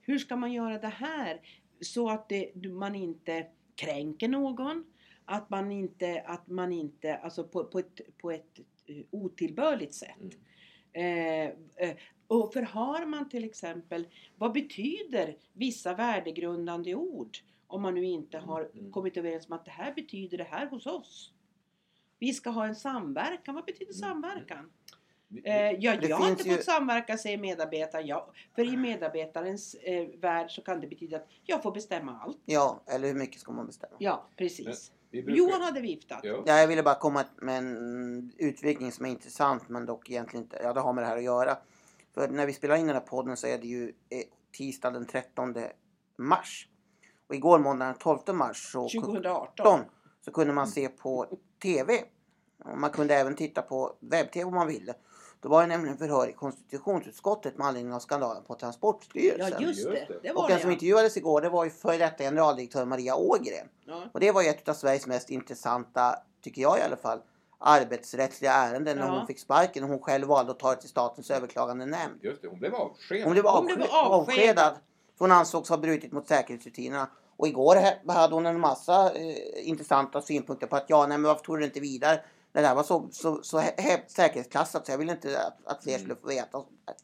hur 0.00 0.18
ska 0.18 0.36
man 0.36 0.52
göra 0.52 0.78
det 0.78 0.88
här 0.88 1.40
så 1.80 2.10
att 2.10 2.28
det, 2.28 2.54
man 2.54 2.94
inte 2.94 3.46
kränker 3.74 4.28
någon? 4.28 4.84
Att 5.24 5.50
man 5.50 5.72
inte, 5.72 6.22
att 6.26 6.48
man 6.48 6.72
inte 6.72 7.16
alltså 7.16 7.44
på, 7.44 7.64
på, 7.64 7.78
ett, 7.78 8.00
på 8.18 8.30
ett 8.30 8.60
eh, 8.86 8.96
otillbörligt 9.10 9.94
sätt. 9.94 10.20
Mm. 10.20 10.30
Eh, 10.94 11.44
eh, 11.88 11.96
och 12.26 12.52
förhör 12.52 13.06
man 13.06 13.28
till 13.28 13.44
exempel, 13.44 14.08
vad 14.38 14.52
betyder 14.52 15.36
vissa 15.52 15.94
värdegrundande 15.94 16.94
ord? 16.94 17.38
Om 17.66 17.82
man 17.82 17.94
nu 17.94 18.04
inte 18.04 18.38
har 18.38 18.70
Mm. 18.74 18.92
kommit 18.92 19.16
överens 19.16 19.46
om 19.46 19.52
att 19.52 19.64
det 19.64 19.70
här 19.70 19.92
betyder 19.94 20.38
det 20.38 20.44
här 20.44 20.66
hos 20.66 20.86
oss. 20.86 21.32
Vi 22.18 22.32
ska 22.32 22.50
ha 22.50 22.66
en 22.66 22.74
samverkan. 22.76 23.54
Vad 23.54 23.64
betyder 23.64 23.92
Mm. 23.92 24.00
samverkan? 24.10 24.70
Eh, 25.44 25.70
ja, 25.70 25.94
jag 26.02 26.16
har 26.16 26.30
inte 26.30 26.48
ju- 26.48 26.54
fått 26.56 26.64
samverka 26.64 27.18
säger 27.18 27.38
medarbetaren. 27.38 28.06
Ja, 28.06 28.30
för 28.54 28.74
i 28.74 28.76
medarbetarens 28.76 29.74
eh, 29.74 30.06
värld 30.18 30.50
så 30.50 30.62
kan 30.62 30.80
det 30.80 30.86
betyda 30.86 31.16
att 31.16 31.26
jag 31.44 31.62
får 31.62 31.72
bestämma 31.72 32.18
allt. 32.20 32.38
Ja, 32.44 32.82
eller 32.86 33.08
hur 33.08 33.14
mycket 33.14 33.40
ska 33.40 33.52
man 33.52 33.66
bestämma? 33.66 33.94
Ja, 33.98 34.26
precis. 34.36 34.92
Brukar- 35.22 35.38
Johan 35.38 35.62
hade 35.62 35.80
viftat. 35.80 36.20
Ja. 36.22 36.42
Ja, 36.46 36.58
jag 36.58 36.68
ville 36.68 36.82
bara 36.82 36.94
komma 36.94 37.24
med 37.36 37.58
en 37.58 38.32
utvikning 38.38 38.92
som 38.92 39.06
är 39.06 39.10
intressant 39.10 39.68
men 39.68 39.86
dock 39.86 40.10
egentligen 40.10 40.44
inte, 40.44 40.60
ja 40.62 40.72
det 40.72 40.80
har 40.80 40.92
med 40.92 41.04
det 41.04 41.08
här 41.08 41.16
att 41.16 41.22
göra. 41.22 41.56
För 42.14 42.28
när 42.28 42.46
vi 42.46 42.52
spelar 42.52 42.76
in 42.76 42.86
den 42.86 42.96
här 42.96 43.02
podden 43.02 43.36
så 43.36 43.46
är 43.46 43.58
det 43.58 43.66
ju 43.66 43.88
eh, 43.88 44.18
tisdag 44.58 44.90
den 44.90 45.06
13 45.06 45.54
mars. 46.18 46.68
Och 47.28 47.34
igår 47.34 47.58
måndag 47.58 47.84
den 47.86 47.94
12 47.94 48.18
mars 48.34 48.72
så, 48.72 48.88
2018. 48.88 49.80
så 50.24 50.32
kunde 50.32 50.52
man 50.52 50.66
se 50.66 50.88
på 50.88 51.38
TV. 51.62 51.98
Man 52.76 52.90
kunde 52.90 53.14
även 53.14 53.34
titta 53.34 53.62
på 53.62 53.96
webb-TV 54.00 54.44
om 54.44 54.54
man 54.54 54.66
ville. 54.66 54.94
Då 55.44 55.50
var 55.50 55.60
det 55.60 55.66
nämligen 55.66 55.96
förhör 55.98 56.28
i 56.28 56.32
konstitutionsutskottet 56.32 57.58
med 57.58 57.66
anledning 57.66 57.94
av 57.94 57.98
skandalen 57.98 58.42
på 58.44 58.54
Transportstyrelsen. 58.54 59.52
Ja, 59.60 59.66
just 59.66 59.84
det. 59.84 60.08
det. 60.22 60.32
Var 60.32 60.42
och 60.42 60.48
den 60.48 60.60
som 60.60 60.70
intervjuades 60.70 61.16
igår 61.16 61.40
det 61.40 61.48
var 61.48 61.64
ju 61.64 61.70
före 61.70 61.96
detta 61.96 62.22
generaldirektör 62.24 62.84
Maria 62.84 63.16
Ågren. 63.16 63.68
Ja. 63.84 64.02
Och 64.14 64.20
det 64.20 64.32
var 64.32 64.42
ju 64.42 64.48
ett 64.48 64.68
av 64.68 64.74
Sveriges 64.74 65.06
mest 65.06 65.30
intressanta, 65.30 66.16
tycker 66.44 66.62
jag 66.62 66.78
i 66.78 66.82
alla 66.82 66.96
fall, 66.96 67.18
arbetsrättsliga 67.58 68.52
ärenden 68.52 68.98
när 68.98 69.06
Ja. 69.06 69.18
hon 69.18 69.26
fick 69.26 69.38
sparken 69.38 69.84
och 69.84 69.90
hon 69.90 69.98
själv 69.98 70.26
valde 70.28 70.52
att 70.52 70.58
ta 70.58 70.70
det 70.74 70.80
till 70.80 70.88
statens 70.88 71.30
överklagande 71.30 71.86
nämnd. 71.86 72.18
Just 72.22 72.42
det, 72.42 72.48
hon 72.48 72.58
blev 72.58 72.74
avskedad. 72.74 73.24
Hon 73.24 73.32
blev, 73.32 73.44
Hon 73.44 73.66
blev 73.66 73.78
avsked- 73.78 73.88
avskedad. 73.90 74.12
avskedad. 74.20 74.74
För 75.18 75.24
hon 75.24 75.32
ansågs 75.32 75.68
ha 75.68 75.76
brutit 75.76 76.12
mot 76.12 76.28
säkerhetsrutinerna. 76.28 77.08
Och 77.36 77.48
igår 77.48 77.76
hade 78.12 78.34
hon 78.34 78.46
en 78.46 78.60
massa 78.60 79.12
eh, 79.14 79.68
intressanta 79.68 80.22
synpunkter 80.22 80.66
på 80.66 80.76
att 80.76 80.84
ja, 80.88 81.06
nej 81.06 81.18
men 81.18 81.28
varför 81.28 81.44
tog 81.44 81.58
du 81.58 81.64
inte 81.64 81.80
vidare? 81.80 82.20
Det 82.54 82.60
där 82.60 82.74
var 82.74 82.82
så, 82.82 83.08
så, 83.12 83.42
så 83.42 83.58
he- 83.58 83.76
he- 83.76 84.00
säkerhetsklassat 84.06 84.86
så 84.86 84.92
jag 84.92 84.98
ville 84.98 85.12
inte 85.12 85.38
att, 85.38 85.66
att 85.66 85.84
fler 85.84 85.98
skulle 85.98 86.14
få 86.16 86.26
veta. 86.26 86.58
och 86.58 86.64
sånt 86.64 86.80
där. 86.86 86.94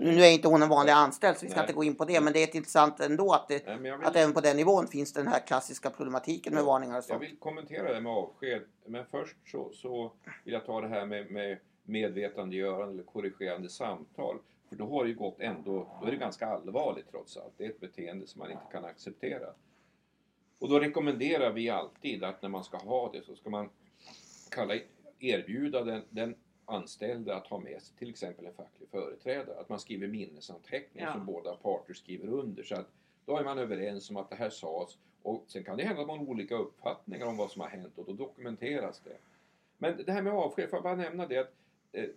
Nu 0.00 0.22
är 0.24 0.30
inte 0.32 0.48
hon 0.48 0.62
en 0.62 0.68
vanlig 0.68 0.92
anställd 0.92 1.36
så 1.36 1.46
vi 1.46 1.50
ska 1.50 1.60
Nej. 1.60 1.64
inte 1.64 1.72
gå 1.72 1.84
in 1.84 1.94
på 1.94 2.04
det 2.04 2.20
men 2.20 2.32
det 2.32 2.38
är 2.42 2.56
intressant 2.56 3.00
ändå 3.00 3.32
att, 3.32 3.48
det, 3.48 3.66
Nej, 3.66 3.76
men 3.76 3.84
jag 3.84 3.98
vill- 3.98 4.06
att 4.06 4.16
även 4.16 4.32
på 4.34 4.40
den 4.40 4.56
nivån 4.56 4.86
finns 4.86 5.12
den 5.12 5.26
här 5.26 5.40
klassiska 5.46 5.90
problematiken 5.90 6.54
med 6.54 6.64
varningar 6.64 6.92
och 6.94 6.96
Jag 6.96 7.04
sånt. 7.04 7.22
vill 7.22 7.36
kommentera 7.38 7.92
det 7.94 8.00
med 8.00 8.12
avsked. 8.12 8.62
Men 8.86 9.04
först 9.10 9.36
så, 9.46 9.70
så 9.72 10.12
vill 10.44 10.54
jag 10.54 10.66
ta 10.66 10.80
det 10.80 10.88
här 10.88 11.06
med, 11.06 11.30
med 11.30 11.58
medvetandegörande 11.84 12.92
eller 12.94 13.02
korrigerande 13.02 13.68
samtal. 13.68 14.38
För 14.68 14.76
då 14.76 14.86
har 14.88 15.04
det 15.04 15.10
ju 15.10 15.16
gått 15.16 15.40
ändå, 15.40 15.86
då 16.00 16.06
är 16.06 16.10
det 16.10 16.16
ganska 16.16 16.46
allvarligt 16.46 17.10
trots 17.10 17.36
allt. 17.36 17.52
Det 17.56 17.64
är 17.64 17.70
ett 17.70 17.80
beteende 17.80 18.26
som 18.26 18.38
man 18.38 18.50
inte 18.50 18.64
kan 18.72 18.84
acceptera. 18.84 19.46
Och 20.58 20.68
då 20.68 20.80
rekommenderar 20.80 21.52
vi 21.52 21.70
alltid 21.70 22.24
att 22.24 22.42
när 22.42 22.48
man 22.48 22.64
ska 22.64 22.76
ha 22.76 23.12
det 23.12 23.22
så 23.26 23.36
ska 23.36 23.50
man 23.50 23.70
kalla, 24.50 24.74
erbjuda 25.22 25.84
den, 25.84 26.02
den 26.10 26.34
anställde 26.64 27.34
att 27.36 27.46
ha 27.46 27.58
med 27.58 27.82
sig 27.82 27.96
till 27.98 28.10
exempel 28.10 28.46
en 28.46 28.52
facklig 28.54 28.88
företrädare. 28.88 29.60
Att 29.60 29.68
man 29.68 29.80
skriver 29.80 30.08
minnesanteckningar 30.08 31.06
Ja. 31.06 31.12
som 31.12 31.26
båda 31.26 31.56
parter 31.56 31.94
skriver 31.94 32.28
under. 32.28 32.62
Så 32.62 32.74
att 32.74 32.88
då 33.26 33.36
är 33.36 33.44
man 33.44 33.58
överens 33.58 34.10
om 34.10 34.16
att 34.16 34.30
det 34.30 34.36
här 34.36 34.50
sades 34.50 34.98
och 35.22 35.44
sen 35.46 35.64
kan 35.64 35.76
det 35.76 35.84
hända 35.84 36.00
att 36.02 36.08
man 36.08 36.18
har 36.18 36.26
olika 36.26 36.54
uppfattningar 36.56 37.26
om 37.26 37.36
vad 37.36 37.50
som 37.50 37.60
har 37.62 37.68
hänt 37.68 37.98
och 37.98 38.04
då 38.06 38.12
dokumenteras 38.12 39.00
det. 39.04 39.16
Men 39.78 40.04
det 40.06 40.12
här 40.12 40.22
med 40.22 40.32
avsked, 40.32 40.70
får 40.70 40.76
jag 40.76 40.82
bara 40.82 40.96
nämna 40.96 41.26
det 41.26 41.38
att 41.38 41.52
eh, 41.92 42.08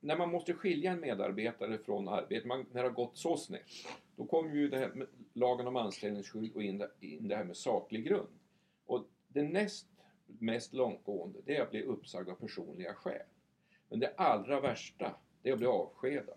när 0.00 0.16
man 0.16 0.30
måste 0.30 0.52
skilja 0.54 0.92
en 0.92 1.00
medarbetare 1.00 1.78
från 1.78 2.08
arbete, 2.08 2.46
man, 2.46 2.66
när 2.72 2.82
det 2.82 2.88
har 2.88 2.94
gått 2.94 3.16
så 3.16 3.36
snett, 3.36 3.62
då 4.16 4.24
kommer 4.24 4.54
ju 4.54 4.68
det 4.68 4.78
här 4.78 4.88
med 4.88 5.06
lagen 5.32 5.66
om 5.66 5.76
anställningsskydd 5.76 6.54
och 6.56 6.62
in, 6.62 6.78
det- 6.78 6.90
in 7.00 7.28
det 7.28 7.36
här 7.36 7.44
med 7.44 7.56
saklig 7.56 8.04
grund. 8.04 8.28
Och 8.86 9.04
det 9.28 9.42
näst 9.42 9.86
mest 10.38 10.74
långtgående, 10.74 11.38
det 11.44 11.56
är 11.56 11.62
att 11.62 11.70
bli 11.70 11.82
uppsagd 11.82 12.28
av 12.28 12.34
personliga 12.34 12.94
skäl. 12.94 13.22
Men 13.88 14.00
det 14.00 14.12
allra 14.16 14.60
värsta, 14.60 15.14
det 15.42 15.48
är 15.48 15.52
att 15.52 15.58
bli 15.58 15.68
avskedad. 15.68 16.36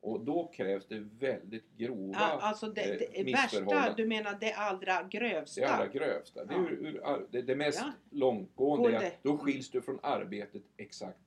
Och 0.00 0.20
då 0.20 0.50
krävs 0.54 0.86
det 0.86 1.08
väldigt 1.18 1.76
grova 1.76 2.12
Ja, 2.18 2.38
alltså 2.40 2.66
det, 2.66 2.82
eh, 2.82 3.24
det 3.24 3.32
värsta, 3.32 3.94
du 3.96 4.06
menar 4.06 4.36
det 4.40 4.52
allra 4.52 5.02
grövsta? 5.02 5.60
Det 5.60 5.66
allra 5.66 5.86
grövsta. 5.86 6.44
Det, 6.44 6.54
är 6.54 6.58
Ja. 6.58 6.68
ur, 6.68 6.86
ur, 6.86 7.26
det, 7.30 7.42
det 7.42 7.56
mest 7.56 7.80
Ja. 7.80 7.92
långtgående 8.10 8.90
är 8.90 9.06
att 9.06 9.22
då 9.22 9.38
skiljs 9.38 9.70
du 9.70 9.82
från 9.82 9.98
arbetet 10.02 10.62
exakt. 10.76 11.18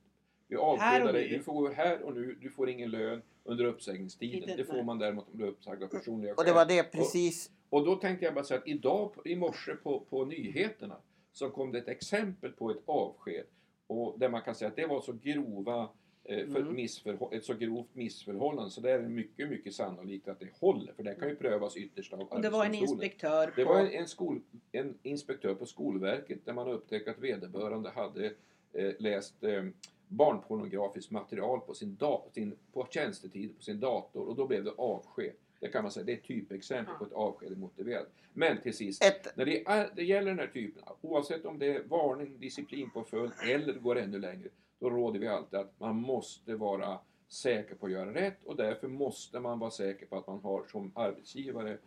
Vi 0.48 0.56
avskedar 0.56 1.06
och 1.06 1.12
dig, 1.12 1.28
du 1.28 1.42
får 1.42 1.52
gå 1.52 1.68
här 1.68 2.02
och 2.02 2.14
nu, 2.14 2.38
du 2.40 2.50
får 2.50 2.70
ingen 2.70 2.90
lön 2.90 3.22
under 3.44 3.64
uppsägningstiden. 3.64 4.56
Det 4.56 4.64
får 4.64 4.82
man 4.82 4.98
däremot 4.98 5.28
om 5.32 5.38
du 5.38 5.44
är 5.44 5.48
uppsagd 5.48 5.82
av 5.82 5.88
personliga 5.88 6.34
Och 6.34 6.44
det 6.44 6.52
var 6.52 6.66
det 6.66 6.82
precis 6.82 7.50
och 7.70 7.84
då 7.84 7.96
tänkte 7.96 8.24
jag 8.24 8.34
bara 8.34 8.44
säga 8.44 8.60
att 8.60 8.68
idag 8.68 9.14
i 9.24 9.36
morse 9.36 9.74
på, 9.74 10.00
på 10.00 10.24
nyheterna 10.24 10.96
så 11.32 11.50
kom 11.50 11.72
det 11.72 11.78
ett 11.78 11.88
exempel 11.88 12.52
på 12.52 12.70
ett 12.70 12.82
avsked. 12.86 13.44
Och 13.86 14.18
där 14.18 14.28
man 14.28 14.42
kan 14.42 14.54
säga 14.54 14.68
att 14.68 14.76
det 14.76 14.86
var 14.86 15.00
så 15.00 15.12
grova 15.12 15.88
eh, 16.24 16.46
för 16.48 16.60
Mm. 16.60 17.28
ett 17.32 17.44
så 17.44 17.54
grovt 17.54 17.94
missförhållande. 17.94 18.70
Så 18.70 18.80
det 18.80 18.90
är 18.90 19.00
mycket, 19.02 19.48
mycket 19.50 19.74
sannolikt 19.74 20.28
att 20.28 20.40
det 20.40 20.48
håller 20.60 20.92
för 20.92 21.02
det 21.02 21.14
kan 21.14 21.28
ju 21.28 21.36
prövas 21.36 21.76
ytterst 21.76 22.12
av 22.12 22.20
Och 22.20 22.40
det 22.42 22.50
var 22.50 22.64
en 22.64 22.74
inspektör 22.74 23.52
Det 23.56 23.64
på... 23.64 23.72
var 23.72 23.80
en, 23.80 23.90
en, 23.92 24.08
skol, 24.08 24.40
en 24.72 24.98
inspektör 25.02 25.54
på 25.54 25.66
Skolverket 25.66 26.44
där 26.44 26.52
man 26.52 26.68
upptäckte 26.68 27.10
att 27.10 27.18
vederbörande 27.18 27.90
hade 27.90 28.32
eh, 28.72 28.92
läst 28.98 29.44
eh, 29.44 29.64
barnpornografiskt 30.08 31.10
material 31.10 31.60
på, 31.60 31.74
sin 31.74 31.96
da, 31.96 32.24
sin, 32.32 32.56
på 32.72 32.86
tjänstetid 32.90 33.56
på 33.56 33.62
sin 33.62 33.80
dator. 33.80 34.28
Och 34.28 34.36
då 34.36 34.46
blev 34.46 34.64
det 34.64 34.70
avsked. 34.70 35.32
Det 35.60 35.68
kan 35.68 35.82
man 35.82 35.92
säga, 35.92 36.04
det 36.04 36.12
är 36.12 36.16
ett 36.16 36.24
typexempel 36.24 36.94
på 36.94 37.04
ett 37.04 37.12
avsked 37.12 37.58
motiverat. 37.58 38.08
Men 38.32 38.60
till 38.60 38.76
sist, 38.76 39.04
ett 39.04 39.36
när 39.36 39.44
det, 39.44 39.66
är, 39.66 39.90
det 39.96 40.04
gäller 40.04 40.30
den 40.30 40.38
här 40.38 40.46
typen, 40.46 40.82
oavsett 41.00 41.44
om 41.44 41.58
det 41.58 41.66
är 41.76 41.82
varning, 41.82 42.38
disciplinpåföljd 42.38 43.32
eller 43.48 43.72
går 43.72 43.98
ännu 43.98 44.18
längre, 44.18 44.48
då 44.78 44.90
råder 44.90 45.20
vi 45.20 45.28
alltid 45.28 45.58
att 45.58 45.80
man 45.80 45.96
måste 45.96 46.54
vara 46.54 46.98
säker 47.28 47.74
på 47.74 47.86
att 47.86 47.92
göra 47.92 48.14
rätt 48.14 48.44
och 48.44 48.56
därför 48.56 48.88
måste 48.88 49.40
man 49.40 49.58
vara 49.58 49.70
säker 49.70 50.06
på 50.06 50.16
att 50.16 50.26
man 50.26 50.40
har 50.40 50.64
som 50.64 50.92
arbetsgivare 50.94 51.78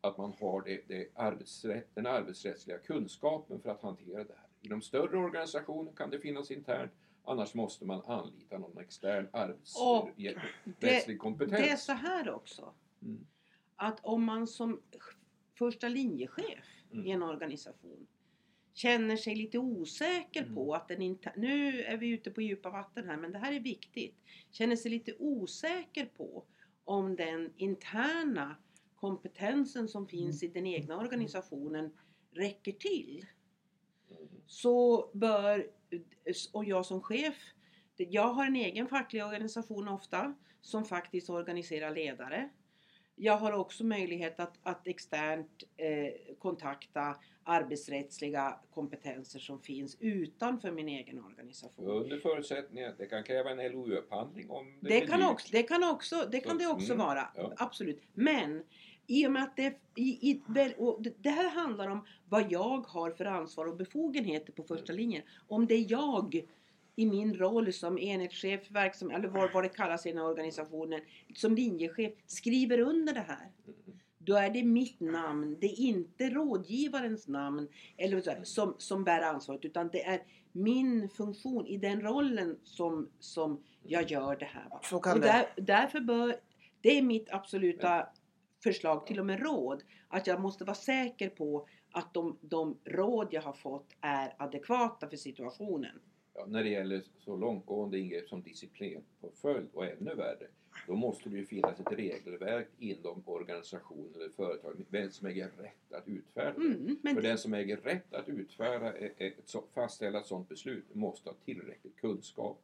att 0.00 0.18
man 0.18 0.32
har 0.40 0.62
det, 0.62 0.80
det 0.88 1.08
arbetsrätt, 1.14 1.94
den 1.94 2.06
arbetsrättsliga 2.06 2.78
kunskapen 2.78 3.60
för 3.60 3.70
att 3.70 3.82
hantera 3.82 4.24
det 4.24 4.34
här. 4.36 4.48
I 4.60 4.68
de 4.68 4.82
större 4.82 5.16
organisationer 5.16 5.92
kan 5.92 6.10
det 6.10 6.18
finnas 6.18 6.50
internt, 6.50 6.92
annars 7.24 7.54
måste 7.54 7.84
man 7.84 8.02
anlita 8.06 8.58
någon 8.58 8.78
extern 8.78 9.28
arbetsrättslig 9.32 11.18
kompetens. 11.18 11.62
Det 11.62 11.70
är 11.70 11.76
så 11.76 11.92
här 11.92 12.34
också. 12.34 12.72
Mm. 13.04 13.26
Att 13.76 14.00
om 14.04 14.24
man 14.24 14.46
som 14.46 14.80
första 15.58 15.88
linjechef 15.88 16.64
Mm. 16.92 17.06
i 17.06 17.10
en 17.10 17.22
organisation 17.22 18.06
känner 18.74 19.16
sig 19.16 19.34
lite 19.34 19.58
osäker 19.58 20.42
Mm. 20.42 20.54
på 20.54 20.74
att 20.74 20.88
den 20.88 21.02
inte... 21.02 21.32
Nu 21.36 21.82
är 21.82 21.96
vi 21.96 22.08
ute 22.08 22.30
på 22.30 22.42
djupa 22.42 22.70
vatten 22.70 23.08
här 23.08 23.16
men 23.16 23.32
det 23.32 23.38
här 23.38 23.52
är 23.52 23.60
viktigt. 23.60 24.16
Känner 24.50 24.76
sig 24.76 24.90
lite 24.90 25.14
osäker 25.18 26.06
på 26.06 26.44
om 26.84 27.16
den 27.16 27.52
interna 27.56 28.56
kompetensen 28.96 29.88
som 29.88 30.06
finns 30.06 30.42
i 30.42 30.48
den 30.48 30.66
egna 30.66 30.98
organisationen 30.98 31.90
räcker 32.30 32.72
till. 32.72 33.26
Mm. 34.10 34.28
Så 34.46 35.10
bör, 35.12 35.70
och 36.52 36.64
jag 36.64 36.86
som 36.86 37.00
chef, 37.02 37.36
jag 37.96 38.32
har 38.34 38.46
en 38.46 38.56
egen 38.56 38.88
facklig 38.88 39.24
organisation 39.24 39.88
ofta 39.88 40.34
som 40.60 40.84
faktiskt 40.84 41.30
organiserar 41.30 41.94
ledare. 41.94 42.48
Jag 43.16 43.36
har 43.36 43.52
också 43.52 43.84
möjlighet 43.84 44.40
att, 44.40 44.58
att 44.62 44.86
externt 44.86 45.62
eh, 45.76 46.34
kontakta 46.38 47.16
arbetsrättsliga 47.44 48.58
kompetenser 48.74 49.38
som 49.38 49.60
finns 49.60 49.96
utanför 50.00 50.70
min 50.72 50.88
egen 50.88 51.24
organisation. 51.24 51.86
Under 51.88 52.18
förutsättning 52.18 52.84
att 52.84 52.98
det 52.98 53.06
kan 53.06 53.22
kräva 53.24 53.50
en 53.50 53.58
LOU-upphandling 53.72 54.50
om 54.50 54.78
det, 54.80 54.88
Det 54.88 55.00
kan, 55.06 55.20
dyrt. 55.20 55.30
också, 55.30 55.48
det 55.52 55.62
kan 55.62 55.84
också, 55.90 56.28
det, 56.32 56.40
kan 56.40 56.58
det 56.58 56.66
också 56.66 56.92
Mm, 56.92 57.06
vara. 57.06 57.28
ja. 57.36 57.52
Absolut. 57.56 58.02
Men 58.12 58.62
i 59.06 59.26
och 59.26 59.32
med 59.32 59.42
att 59.42 59.56
det, 59.56 59.78
i, 59.94 60.30
i, 60.30 60.42
det- 60.48 61.14
det 61.22 61.30
här 61.30 61.50
handlar 61.50 61.88
om 61.88 62.06
vad 62.28 62.52
jag 62.52 62.78
har 62.86 63.10
för 63.10 63.24
ansvar 63.24 63.66
och 63.66 63.76
befogenheter 63.76 64.52
på 64.52 64.62
första 64.62 64.92
linjen. 64.92 65.22
Om 65.48 65.66
det 65.66 65.74
är 65.74 65.86
jag 65.92 66.42
i 66.96 67.06
min 67.06 67.34
roll 67.34 67.72
som 67.72 67.98
enhetschef, 67.98 68.70
verksam, 68.70 69.10
eller 69.10 69.28
vad, 69.28 69.52
vad 69.52 69.64
det 69.64 69.68
kallas 69.68 70.06
i 70.06 70.08
den 70.08 70.18
här 70.18 70.26
organisationen, 70.26 71.00
som 71.34 71.54
linjechef, 71.54 72.12
skriver 72.26 72.78
under 72.78 73.12
det 73.12 73.24
här. 73.28 73.50
Mm. 73.66 73.98
Då 74.18 74.36
är 74.36 74.50
det 74.50 74.62
mitt 74.62 75.00
namn, 75.00 75.56
det 75.60 75.66
är 75.66 75.80
inte 75.80 76.30
rådgivarens 76.30 77.28
namn 77.28 77.68
eller 77.96 78.20
så 78.20 78.30
här, 78.30 78.44
som, 78.44 78.74
som 78.78 79.04
bär 79.04 79.20
ansvaret 79.20 79.64
utan 79.64 79.88
det 79.88 80.04
är 80.04 80.22
min 80.52 81.08
funktion 81.08 81.66
i 81.66 81.76
den 81.76 82.00
rollen 82.00 82.58
som, 82.64 83.08
som 83.18 83.62
jag 83.82 84.10
gör 84.10 84.36
det 84.36 84.44
här. 84.44 84.68
Så 84.82 84.98
kan 84.98 85.12
och 85.12 85.20
det. 85.20 85.26
där, 85.26 85.46
därför 85.56 86.00
bör, 86.00 86.36
det 86.80 86.98
är 86.98 87.02
mitt 87.02 87.30
absoluta 87.30 88.06
förslag, 88.62 89.06
till 89.06 89.20
och 89.20 89.26
med 89.26 89.40
råd, 89.40 89.82
att 90.08 90.26
jag 90.26 90.40
måste 90.40 90.64
vara 90.64 90.74
säker 90.74 91.28
på 91.28 91.66
att 91.90 92.14
de, 92.14 92.38
de 92.40 92.78
råd 92.84 93.28
jag 93.30 93.42
har 93.42 93.52
fått 93.52 93.96
är 94.00 94.34
adekvata 94.38 95.08
för 95.08 95.16
situationen. 95.16 96.00
Ja, 96.34 96.46
när 96.48 96.62
det 96.64 96.68
gäller 96.70 97.02
så 97.18 97.36
långtgående 97.36 97.98
ingrepp 97.98 98.28
som 98.28 98.42
disciplinpåföljd 98.42 99.68
och 99.72 99.84
ännu 99.86 100.14
värre, 100.14 100.46
då 100.86 100.94
måste 100.96 101.28
det 101.28 101.36
ju 101.36 101.46
finnas 101.46 101.80
ett 101.80 101.92
regelverk 101.92 102.68
inom 102.78 103.22
organisationen 103.26 104.14
eller 104.14 104.28
företag, 104.28 104.84
vem 104.88 105.10
som 105.10 105.26
äger 105.26 105.50
rätt 105.58 105.92
att 105.92 106.08
utfärda. 106.08 106.50
Mm, 106.56 106.98
För 107.14 107.22
den 107.22 107.38
som 107.38 107.54
äger 107.54 107.76
rätt 107.76 108.14
att 108.14 108.28
utfärda 108.28 108.92
ett, 108.92 109.54
fastställa 109.74 110.20
ett 110.20 110.26
sådant 110.26 110.48
beslut 110.48 110.94
måste 110.94 111.28
ha 111.30 111.36
tillräcklig 111.44 111.96
kunskap 111.96 112.60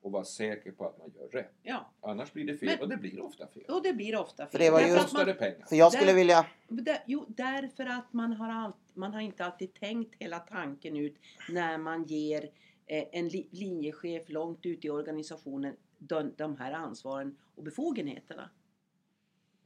och 0.00 0.12
vara 0.12 0.24
säker 0.24 0.72
på 0.72 0.86
att 0.88 0.98
man 0.98 1.12
gör 1.16 1.28
rätt. 1.28 1.52
ja, 1.62 1.90
Annars 2.00 2.32
blir 2.32 2.44
det 2.44 2.56
fel 2.56 2.68
Men- 2.68 2.80
och 2.80 2.88
det 2.88 2.96
blir 2.96 3.20
ofta 3.24 3.46
fel. 3.46 3.64
och 3.68 3.82
det 3.82 3.92
blir 3.92 4.16
ofta 4.20 4.46
För 4.46 4.58
det 4.58 4.70
var 4.70 4.78
Därför 4.80 4.92
ju- 4.94 4.98
att 4.98 5.02
Kostar 5.10 5.26
man- 5.26 5.36
pengar? 5.36 5.66
För 5.68 5.76
jag 5.76 5.92
skulle 5.92 6.10
Där- 6.10 6.14
vilja... 6.16 6.46
Där, 6.68 6.98
jo, 7.06 7.24
därför 7.28 7.86
att 7.86 8.12
man 8.12 8.32
har, 8.32 8.50
allt, 8.50 8.76
man 8.94 9.14
har 9.14 9.20
inte 9.20 9.44
alltid 9.44 9.74
tänkt 9.74 10.14
hela 10.18 10.38
tanken 10.38 10.96
ut 10.96 11.16
när 11.50 11.78
man 11.78 12.04
ger 12.04 12.42
eh, 12.44 12.50
en 12.86 13.28
li, 13.28 13.48
linjechef 13.50 14.28
långt 14.28 14.66
ut 14.66 14.84
i 14.84 14.90
organisationen 14.90 15.76
de, 15.98 16.32
de 16.36 16.56
här 16.56 16.72
ansvaren 16.72 17.36
och 17.54 17.62
befogenheterna. 17.62 18.50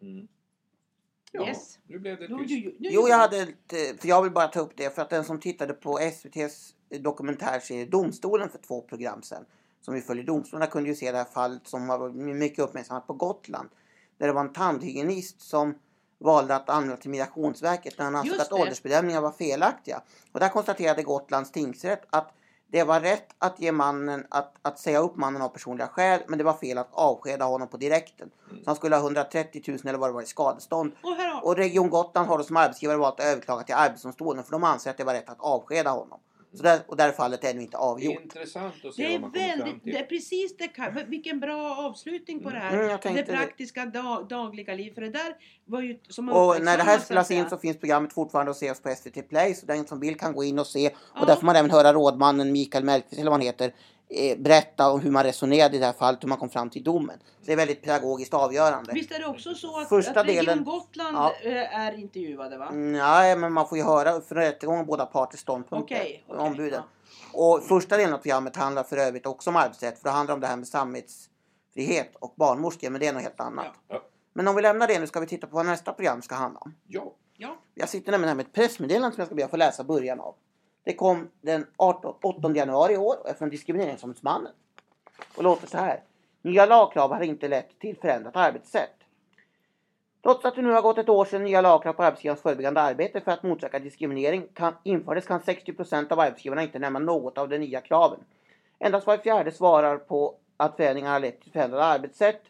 Mm. 0.03 0.29
Ja, 1.33 1.47
Yes. 1.49 1.79
nu 1.87 1.99
blev 1.99 2.19
det 2.19 2.27
Jo, 2.31 2.39
tyst. 2.39 2.51
jo, 2.51 2.57
jo, 2.65 2.73
nu- 2.79 2.89
Jo, 2.93 3.09
jag 3.09 3.19
hade 3.19 3.37
ett, 3.39 4.01
för 4.01 4.09
jag 4.09 4.23
vill 4.23 4.33
bara 4.33 4.49
ta 4.49 4.61
upp 4.61 4.73
det 4.77 4.95
för 4.95 5.03
att 5.03 5.11
den 5.11 5.25
som 5.25 5.41
tittade 5.41 5.75
på 5.75 5.99
SVTs 5.99 6.75
dokumentärserie 7.01 7.85
Domstolen 7.87 8.49
för 8.49 8.59
två 8.59 8.83
program 8.83 9.23
sedan 9.23 9.45
som 9.81 9.95
vi 9.95 10.01
följer 10.01 10.25
domstolarna 10.25 10.67
kunde 10.71 10.89
ju 10.89 10.95
se 10.95 11.13
det 11.13 11.19
här 11.19 11.25
fallet 11.25 11.67
som 11.67 11.89
har 11.89 11.99
varit 11.99 12.15
mycket 12.15 12.59
uppmärksammat 12.59 13.07
på 13.07 13.13
Gotland. 13.13 13.69
Där 14.19 14.27
det 14.27 14.33
var 14.33 14.41
en 14.41 14.53
tandhygienist 14.53 15.41
som 15.41 15.79
valde 16.19 16.57
att 16.57 16.69
anmäla 16.71 16.97
till 16.97 17.11
Migrationsverket 17.11 17.99
när 17.99 18.05
han 18.05 18.15
ansåg 18.17 18.41
att 18.41 18.53
åldersbedömningar 18.53 19.21
var 19.21 19.33
felaktiga. 19.33 20.03
Och 20.33 20.41
där 20.41 20.49
konstaterade 20.49 21.03
Gotlands 21.03 21.53
tingsrätt 21.53 22.03
att 22.11 22.33
det 22.71 22.85
var 22.85 23.01
rätt 23.01 23.35
att 23.39 23.61
ge 23.61 23.73
mannen 23.73 24.27
att, 24.29 24.55
att 24.63 24.79
säga 24.79 24.99
upp 24.99 25.17
mannen 25.17 25.43
av 25.43 25.49
personliga 25.49 25.89
skäl 25.89 26.21
men 26.29 26.39
det 26.39 26.45
var 26.45 26.53
fel 26.53 26.79
att 26.79 26.89
avskeda 26.93 27.45
honom 27.45 27.69
på 27.69 27.77
direkten. 27.77 28.31
Mm. 28.51 28.65
Så 28.65 28.71
han 28.71 28.77
skulle 28.77 28.97
ha 28.97 29.03
130 29.03 29.63
000 29.69 29.79
eller 29.85 29.99
vad 29.99 30.09
det 30.09 30.15
var 30.15 30.23
i 30.23 30.27
skadestånd. 30.27 30.93
Har, 31.03 31.45
Och 31.45 31.57
Region 31.57 31.91
Gotland 31.91 32.29
har 32.29 32.39
då 32.39 32.45
som 32.45 32.57
arbetsgivare 32.57 32.97
valt 32.97 33.21
att 33.21 33.27
överklaga 33.27 33.63
till 33.63 33.75
Arbetsdomstolen 33.75 34.45
för 34.45 34.53
de 34.53 34.65
anser 34.65 34.91
att 34.91 34.97
det 34.97 35.05
var 35.05 35.15
rätt 35.15 35.29
att 35.29 35.41
avskeda 35.41 35.91
honom. 35.91 36.21
Så 36.53 36.63
där, 36.63 36.81
och 36.87 36.97
där 36.97 37.13
fallet 37.13 37.45
är 37.45 37.51
ännu 37.51 37.63
inte 37.63 37.77
avgjort. 37.77 38.23
Intressant 38.23 38.85
att 38.85 38.95
se 38.95 39.03
det 39.03 39.09
vad 39.09 39.15
är 39.15 39.19
man 39.19 39.33
kommer 39.33 39.49
fram 39.49 39.59
väldigt, 39.59 39.83
till. 39.83 39.93
det 39.93 39.99
är 39.99 40.07
precis 40.07 40.57
det 40.57 40.69
kan, 40.69 40.99
vilken 41.09 41.41
bra 41.41 41.77
avslutning 41.77 42.41
på 42.41 42.51
det 42.51 42.59
här. 42.59 42.77
Mm, 42.77 42.99
tänkte 42.99 43.11
det 43.11 43.33
det. 43.33 43.39
praktiska 43.39 43.87
dag, 43.87 44.29
dagliga 44.29 44.75
liv. 44.75 44.95
För 44.95 45.01
det 45.01 45.11
där 45.11 45.37
var 45.65 45.83
ju 45.83 45.99
som 46.09 46.29
Och 46.29 46.63
när 46.63 46.77
det 46.77 46.83
här 46.83 46.99
spelas 46.99 47.31
in 47.31 47.49
så 47.49 47.59
finns 47.59 47.79
programmet 47.79 48.13
fortfarande 48.13 48.51
att 48.51 48.57
ses 48.57 48.83
på 48.83 48.95
SVT 48.97 49.29
Play 49.29 49.55
så 49.55 49.67
den 49.67 49.87
som 49.87 50.01
vill 50.01 50.19
kan 50.19 50.33
gå 50.33 50.45
in 50.45 50.59
och 50.59 50.67
se. 50.67 50.91
Ja. 51.15 51.21
Och 51.21 51.27
där 51.27 51.37
får 51.37 51.47
man 51.47 51.57
även 51.57 51.71
höra 51.71 51.93
rådmannen 51.93 52.53
Mikael 52.53 52.85
Mellqvist 52.85 53.21
eller 53.21 53.31
vad 53.31 53.41
han 53.41 53.47
heter 53.47 53.73
berätta 54.39 54.91
om 54.91 55.01
hur 55.01 55.11
man 55.11 55.25
resonerade 55.25 55.77
i 55.77 55.79
det 55.81 55.87
här 55.87 55.93
fallet, 55.93 56.23
hur 56.25 56.29
man 56.29 56.39
kom 56.39 56.51
fram 56.51 56.71
till 56.71 56.85
domen. 56.85 57.19
Så 57.41 57.47
det 57.47 57.53
är 57.53 57.57
väldigt 57.57 57.83
pedagogiskt 57.83 58.35
avgörande. 58.35 58.93
Visst 58.93 59.13
är 59.13 59.19
det 59.19 59.27
också 59.27 59.55
så 59.55 59.81
att, 59.81 59.89
Första 59.89 60.21
att 60.21 60.27
Region 60.27 60.45
delen- 60.45 60.65
Gotland 60.65 61.17
Ja. 61.17 61.33
eh, 61.43 61.79
är 61.81 61.99
intervjuade 61.99 62.59
va? 62.59 62.71
Nej, 62.73 63.37
men 63.37 63.53
man 63.53 63.69
får 63.69 63.79
ju 63.79 63.85
höra 63.85 64.21
för 64.21 64.35
rättegången 64.35 64.87
båda 64.87 65.07
parters 65.07 65.41
ståndpunkter. 65.41 65.95
Okej, 65.97 66.25
okej, 66.29 66.41
ombuden. 66.47 66.83
ja. 67.33 67.39
Och 67.41 67.63
första 67.63 67.97
delen 67.97 68.15
av 68.15 68.19
programmet 68.19 68.57
handlar 68.57 68.83
för 68.85 68.97
övrigt 68.97 69.27
också 69.27 69.51
om 69.51 69.57
arbetsrätt. 69.57 69.99
För 69.99 70.05
det 70.05 70.11
handlar 70.11 70.35
om 70.35 70.41
det 70.41 70.47
här 70.47 70.57
med 70.57 70.69
samvetsfrihet 70.69 72.17
och 72.21 72.35
barnmorskor. 72.37 72.91
Men 72.91 73.01
det 73.01 73.07
är 73.07 73.13
något 73.13 73.23
helt 73.23 73.41
annat. 73.41 73.67
Ja. 73.89 73.95
Ja. 73.95 74.03
Men 74.33 74.49
om 74.49 74.57
vi 74.57 74.63
lämnar 74.63 74.87
det 74.87 74.99
nu 74.99 75.07
ska 75.07 75.21
vi 75.21 75.27
titta 75.27 75.47
på 75.47 75.57
vad 75.57 75.67
nästa 75.67 75.93
program 75.93 76.23
ska 76.23 76.35
handla 76.35 76.61
om. 76.61 76.75
Ja, 76.87 77.15
Ja. 77.41 77.57
Jag 77.75 77.89
sitter 77.89 78.13
nämligen 78.13 78.29
här 78.29 78.35
med 78.37 78.47
ett 78.47 78.53
pressmeddelande 78.53 79.15
som 79.15 79.21
jag 79.21 79.29
ska 79.29 79.35
be 79.35 79.45
att 79.45 79.51
få 79.51 79.57
läsa 79.57 79.85
början 79.85 80.21
av. 80.21 80.35
Det 80.89 80.95
kom 80.95 81.29
den 81.41 81.67
18, 81.77 82.15
8 82.23 82.53
januari 82.55 82.95
i 82.95 82.97
år 82.97 83.17
och 83.21 83.29
är 83.29 83.35
från 83.35 83.51
Diskrimineringsombudsmannen. 83.51 84.53
Och 85.37 85.45
låter 85.45 85.67
så 85.67 85.77
här. 85.77 86.03
Nya 86.43 86.67
lagkrav 86.67 87.13
har 87.13 87.23
inte 87.23 87.49
lett 87.49 87.79
till 87.79 87.97
förändrat 87.97 88.37
arbetssätt. 88.37 88.95
Trots 90.23 90.45
att 90.45 90.55
det 90.57 90.63
nu 90.63 90.71
har 90.71 90.83
gått 90.83 90.99
ett 90.99 91.09
år 91.09 91.25
sedan 91.25 91.45
nya 91.45 91.61
lagkrav 91.61 91.93
på 91.93 92.03
arbetsgivarens 92.03 92.43
förebyggande 92.43 92.81
arbete 92.81 93.21
för 93.21 93.33
att 93.33 93.43
motverka 93.43 93.79
diskriminering 93.79 94.47
kan, 94.55 94.75
infördes 94.83 95.27
kan 95.27 95.41
60% 95.41 96.13
av 96.13 96.21
arbetsgivarna 96.21 96.63
inte 96.63 96.79
nämna 96.79 96.99
något 96.99 97.39
av 97.39 97.49
de 97.49 97.59
nya 97.59 97.81
kraven. 97.81 98.21
Endast 98.79 99.07
var 99.07 99.17
fjärde 99.17 99.53
svarar 99.53 99.97
på 99.97 100.35
att 100.57 100.77
förändringarna 100.77 101.15
har 101.15 101.21
lett 101.21 101.43
till 101.43 101.53
förändrade 101.53 101.85
arbetssätt. 101.85 102.43